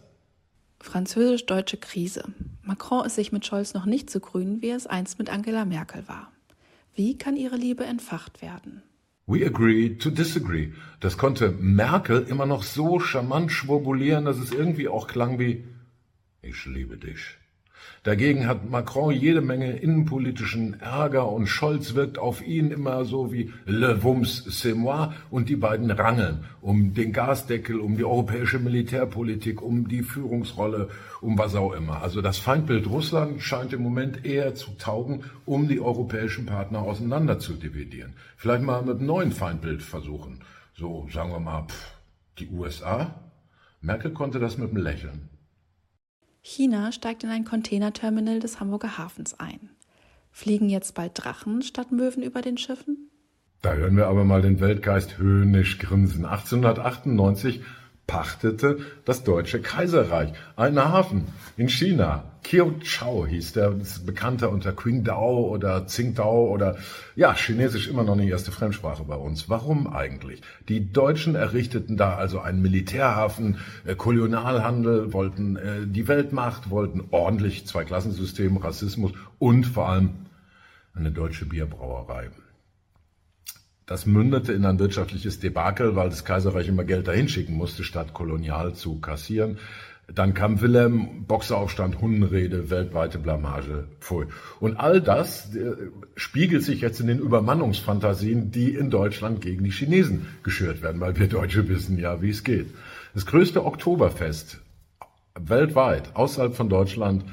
Französisch-deutsche 0.78 1.78
Krise. 1.78 2.24
Macron 2.62 3.04
ist 3.04 3.16
sich 3.16 3.32
mit 3.32 3.44
Scholz 3.44 3.74
noch 3.74 3.86
nicht 3.86 4.10
so 4.10 4.20
grün, 4.20 4.62
wie 4.62 4.70
es 4.70 4.86
einst 4.86 5.18
mit 5.18 5.30
Angela 5.30 5.64
Merkel 5.64 6.06
war. 6.06 6.30
Wie 6.94 7.18
kann 7.18 7.36
ihre 7.36 7.56
Liebe 7.56 7.84
entfacht 7.84 8.42
werden? 8.42 8.82
We 9.26 9.46
agree 9.46 9.96
to 9.96 10.10
disagree. 10.10 10.72
Das 11.00 11.16
konnte 11.16 11.52
Merkel 11.52 12.22
immer 12.28 12.46
noch 12.46 12.62
so 12.62 13.00
charmant 13.00 13.50
schwurbulieren, 13.50 14.24
dass 14.24 14.38
es 14.38 14.52
irgendwie 14.52 14.88
auch 14.88 15.06
klang 15.06 15.38
wie 15.38 15.64
Ich 16.44 16.66
liebe 16.66 16.96
dich. 16.96 17.38
Dagegen 18.02 18.48
hat 18.48 18.68
Macron 18.68 19.14
jede 19.14 19.40
Menge 19.40 19.76
innenpolitischen 19.76 20.80
Ärger 20.80 21.30
und 21.30 21.46
Scholz 21.46 21.94
wirkt 21.94 22.18
auf 22.18 22.44
ihn 22.44 22.72
immer 22.72 23.04
so 23.04 23.32
wie 23.32 23.52
Le 23.64 24.02
Vums 24.02 24.44
c'est 24.48 24.74
moi 24.74 25.12
und 25.30 25.48
die 25.48 25.56
beiden 25.56 25.88
rangeln 25.92 26.44
um 26.60 26.94
den 26.94 27.12
Gasdeckel, 27.12 27.78
um 27.78 27.96
die 27.96 28.04
europäische 28.04 28.58
Militärpolitik, 28.58 29.62
um 29.62 29.86
die 29.86 30.02
Führungsrolle, 30.02 30.88
um 31.20 31.38
was 31.38 31.54
auch 31.54 31.72
immer. 31.74 32.02
Also 32.02 32.22
das 32.22 32.38
Feindbild 32.38 32.88
Russland 32.88 33.40
scheint 33.40 33.72
im 33.72 33.82
Moment 33.82 34.24
eher 34.24 34.56
zu 34.56 34.72
taugen, 34.78 35.22
um 35.44 35.68
die 35.68 35.80
europäischen 35.80 36.46
Partner 36.46 36.80
auseinander 36.82 37.38
zu 37.38 37.52
dividieren. 37.52 38.14
Vielleicht 38.36 38.64
mal 38.64 38.82
mit 38.82 38.98
einem 38.98 39.06
neuen 39.06 39.32
Feindbild 39.32 39.80
versuchen. 39.80 40.40
So, 40.74 41.06
sagen 41.12 41.30
wir 41.30 41.38
mal, 41.38 41.66
pff, 41.68 41.94
die 42.40 42.48
USA? 42.48 43.14
Merkel 43.80 44.10
konnte 44.12 44.40
das 44.40 44.58
mit 44.58 44.70
einem 44.70 44.82
Lächeln. 44.82 45.31
China 46.42 46.90
steigt 46.90 47.22
in 47.22 47.30
ein 47.30 47.44
Containerterminal 47.44 48.40
des 48.40 48.58
Hamburger 48.58 48.98
Hafens 48.98 49.38
ein. 49.38 49.70
Fliegen 50.32 50.68
jetzt 50.68 50.94
bald 50.94 51.12
Drachen 51.14 51.62
statt 51.62 51.92
Möwen 51.92 52.22
über 52.22 52.42
den 52.42 52.58
Schiffen? 52.58 53.10
Da 53.62 53.74
hören 53.74 53.96
wir 53.96 54.08
aber 54.08 54.24
mal 54.24 54.42
den 54.42 54.58
Weltgeist 54.58 55.18
höhnisch 55.18 55.78
grinsen. 55.78 56.26
1898 56.26 57.62
pachtete 58.12 58.80
das 59.06 59.24
Deutsche 59.24 59.62
Kaiserreich 59.62 60.34
einen 60.54 60.84
Hafen 60.84 61.28
in 61.56 61.70
China. 61.70 62.24
Kiao 62.42 63.26
hieß 63.26 63.54
der, 63.54 63.72
ist 63.80 64.04
bekannter 64.04 64.50
unter 64.50 64.72
Qingdao 64.72 65.48
oder 65.48 65.86
Tsingtao 65.86 66.50
oder 66.50 66.76
ja, 67.16 67.32
Chinesisch 67.34 67.88
immer 67.88 68.04
noch 68.04 68.16
nicht 68.16 68.28
erste 68.28 68.52
Fremdsprache 68.52 69.04
bei 69.04 69.14
uns. 69.14 69.48
Warum 69.48 69.86
eigentlich? 69.86 70.42
Die 70.68 70.92
Deutschen 70.92 71.36
errichteten 71.36 71.96
da 71.96 72.16
also 72.16 72.40
einen 72.40 72.60
Militärhafen, 72.60 73.56
äh, 73.86 73.94
Kolonialhandel, 73.94 75.14
wollten 75.14 75.56
äh, 75.56 75.86
die 75.86 76.06
Weltmacht, 76.06 76.68
wollten 76.68 77.04
ordentlich 77.12 77.66
Zweiklassensystem, 77.66 78.58
Rassismus 78.58 79.12
und 79.38 79.64
vor 79.64 79.88
allem 79.88 80.10
eine 80.94 81.12
deutsche 81.12 81.46
Bierbrauerei. 81.46 82.28
Das 83.92 84.06
mündete 84.06 84.54
in 84.54 84.64
ein 84.64 84.78
wirtschaftliches 84.78 85.38
Debakel, 85.38 85.96
weil 85.96 86.08
das 86.08 86.24
Kaiserreich 86.24 86.66
immer 86.66 86.82
Geld 86.82 87.08
dahin 87.08 87.28
schicken 87.28 87.52
musste, 87.52 87.84
statt 87.84 88.14
kolonial 88.14 88.72
zu 88.72 89.00
kassieren. 89.00 89.58
Dann 90.08 90.32
kam 90.32 90.62
Wilhelm, 90.62 91.26
Boxeraufstand, 91.26 92.00
Hundenrede, 92.00 92.70
weltweite 92.70 93.18
Blamage. 93.18 93.88
Pfui. 94.00 94.28
Und 94.60 94.78
all 94.78 95.02
das 95.02 95.54
äh, 95.54 95.74
spiegelt 96.16 96.62
sich 96.62 96.80
jetzt 96.80 97.00
in 97.00 97.06
den 97.06 97.18
Übermannungsfantasien, 97.18 98.50
die 98.50 98.74
in 98.74 98.88
Deutschland 98.88 99.42
gegen 99.42 99.62
die 99.62 99.70
Chinesen 99.70 100.26
geschürt 100.42 100.80
werden, 100.80 100.98
weil 101.02 101.18
wir 101.18 101.28
Deutsche 101.28 101.68
wissen 101.68 101.98
ja, 101.98 102.22
wie 102.22 102.30
es 102.30 102.44
geht. 102.44 102.72
Das 103.12 103.26
größte 103.26 103.62
Oktoberfest 103.62 104.58
weltweit, 105.38 106.16
außerhalb 106.16 106.56
von 106.56 106.70
Deutschland, 106.70 107.26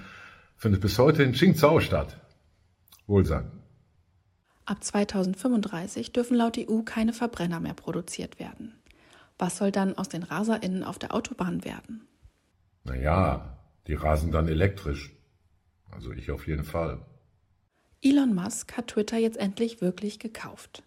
findet 0.58 0.82
bis 0.82 1.00
heute 1.00 1.24
in 1.24 1.32
Qingzhou 1.32 1.80
statt. 1.80 2.18
Wohlsein. 3.08 3.59
Ab 4.70 4.84
2035 4.84 6.12
dürfen 6.12 6.38
laut 6.38 6.56
EU 6.60 6.84
keine 6.84 7.12
Verbrenner 7.12 7.60
mehr 7.60 7.74
produziert 7.74 8.40
werden. 8.40 8.76
Was 9.40 9.58
soll 9.58 9.72
dann 9.72 9.98
aus 9.98 10.10
den 10.10 10.22
RaserInnen 10.22 10.84
auf 10.84 11.00
der 11.00 11.16
Autobahn 11.16 11.66
werden? 11.66 12.02
Naja, 12.84 13.58
die 13.88 13.96
rasen 13.96 14.32
dann 14.32 14.48
elektrisch. 14.48 15.12
Also 15.90 16.12
ich 16.12 16.30
auf 16.30 16.46
jeden 16.46 16.66
Fall. 16.66 17.04
Elon 18.04 18.36
Musk 18.36 18.78
hat 18.78 18.90
Twitter 18.90 19.18
jetzt 19.18 19.38
endlich 19.38 19.82
wirklich 19.82 20.20
gekauft. 20.20 20.84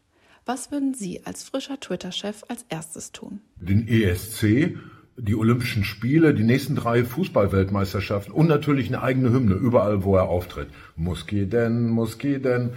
Was 0.46 0.70
würden 0.70 0.94
Sie 0.94 1.26
als 1.26 1.42
frischer 1.42 1.80
Twitter-Chef 1.80 2.44
als 2.46 2.64
erstes 2.68 3.10
tun? 3.10 3.40
Den 3.56 3.88
ESC, 3.88 4.78
die 5.16 5.34
Olympischen 5.34 5.82
Spiele, 5.82 6.34
die 6.34 6.44
nächsten 6.44 6.76
drei 6.76 7.02
Fußballweltmeisterschaften 7.04 8.32
und 8.32 8.46
natürlich 8.46 8.86
eine 8.86 9.02
eigene 9.02 9.32
Hymne 9.32 9.54
überall, 9.54 10.04
wo 10.04 10.14
er 10.14 10.28
auftritt. 10.28 10.68
Muski 10.94 11.48
denn, 11.48 11.88
Muski 11.88 12.40
denn. 12.40 12.74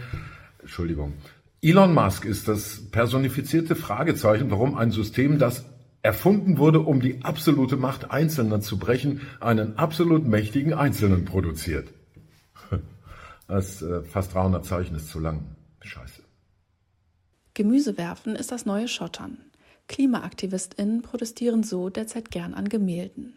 Entschuldigung. 0.66 1.14
Elon 1.62 1.94
Musk 1.94 2.26
ist 2.26 2.48
das 2.48 2.90
personifizierte 2.90 3.76
Fragezeichen, 3.76 4.50
warum 4.50 4.76
ein 4.76 4.90
System, 4.90 5.38
das 5.38 5.66
erfunden 6.02 6.58
wurde, 6.58 6.80
um 6.80 7.02
die 7.02 7.24
absolute 7.24 7.78
Macht 7.78 8.10
Einzelner 8.10 8.62
zu 8.62 8.80
brechen, 8.80 9.22
einen 9.40 9.78
absolut 9.78 10.26
mächtigen 10.28 10.74
Einzelnen 10.74 11.26
produziert. 11.26 11.88
Das 13.48 13.84
äh, 13.84 14.02
fast 14.02 14.34
300 14.34 14.66
Zeichen 14.66 14.96
ist 14.96 15.10
zu 15.10 15.20
lang. 15.20 15.56
Scheiße. 15.82 16.24
Gemüse 17.54 17.96
werfen 17.96 18.36
ist 18.36 18.52
das 18.52 18.66
neue 18.66 18.88
Schottern. 18.88 19.38
KlimaaktivistInnen 19.88 21.04
protestieren 21.04 21.62
so 21.62 21.92
derzeit 21.92 22.32
gern 22.32 22.56
an 22.56 22.70
Gemälden. 22.70 23.36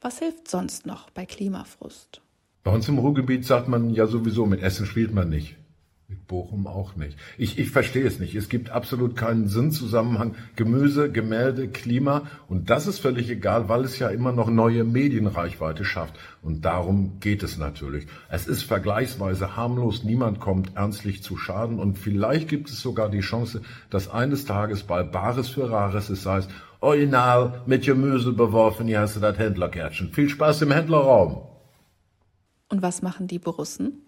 Was 0.00 0.18
hilft 0.18 0.48
sonst 0.48 0.86
noch 0.86 1.08
bei 1.10 1.24
Klimafrust? 1.24 2.20
Bei 2.64 2.72
uns 2.72 2.88
im 2.88 2.98
Ruhrgebiet 2.98 3.44
sagt 3.44 3.68
man 3.68 3.90
ja 3.90 4.08
sowieso, 4.08 4.44
mit 4.44 4.60
Essen 4.60 4.86
spielt 4.86 5.14
man 5.14 5.28
nicht. 5.28 5.54
Bochum 6.14 6.66
auch 6.66 6.96
nicht. 6.96 7.18
Ich, 7.38 7.58
ich 7.58 7.70
verstehe 7.70 8.06
es 8.06 8.18
nicht. 8.18 8.34
Es 8.34 8.48
gibt 8.48 8.70
absolut 8.70 9.16
keinen 9.16 9.48
Sinnzusammenhang. 9.48 10.34
Gemüse, 10.56 11.10
Gemälde, 11.10 11.68
Klima. 11.68 12.22
Und 12.48 12.70
das 12.70 12.86
ist 12.86 13.00
völlig 13.00 13.28
egal, 13.30 13.68
weil 13.68 13.84
es 13.84 13.98
ja 13.98 14.08
immer 14.08 14.32
noch 14.32 14.48
neue 14.48 14.84
Medienreichweite 14.84 15.84
schafft. 15.84 16.14
Und 16.42 16.64
darum 16.64 17.20
geht 17.20 17.42
es 17.42 17.58
natürlich. 17.58 18.06
Es 18.28 18.46
ist 18.46 18.62
vergleichsweise 18.62 19.56
harmlos. 19.56 20.04
Niemand 20.04 20.40
kommt 20.40 20.76
ernstlich 20.76 21.22
zu 21.22 21.36
Schaden. 21.36 21.78
Und 21.78 21.98
vielleicht 21.98 22.48
gibt 22.48 22.70
es 22.70 22.80
sogar 22.80 23.10
die 23.10 23.20
Chance, 23.20 23.62
dass 23.90 24.10
eines 24.10 24.44
Tages 24.44 24.82
bei 24.82 25.02
Bares 25.02 25.48
für 25.48 25.70
Rares 25.70 26.10
es 26.10 26.24
heißt, 26.24 26.50
Original 26.84 27.62
mit 27.64 27.84
Gemüse 27.84 28.32
beworfen, 28.32 28.86
hier 28.86 29.00
hast 29.00 29.16
du 29.16 29.20
das 29.20 29.38
Händlerkärtchen. 29.38 30.12
Viel 30.12 30.28
Spaß 30.28 30.62
im 30.62 30.70
Händlerraum. 30.70 31.48
Und 32.68 32.82
was 32.82 33.00
machen 33.00 33.26
die 33.26 33.38
Borussen? 33.38 34.02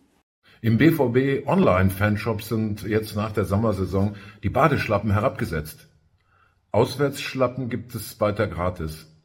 Im 0.63 0.79
BVB 0.79 1.47
Online-Fanshop 1.47 2.43
sind 2.43 2.83
jetzt 2.83 3.15
nach 3.15 3.33
der 3.33 3.45
Sommersaison 3.45 4.17
die 4.43 4.49
Badeschlappen 4.49 5.13
herabgesetzt. 5.13 5.89
Auswärtsschlappen 6.73 7.69
gibt 7.69 7.95
es 7.95 8.21
weiter 8.21 8.47
gratis. 8.47 9.16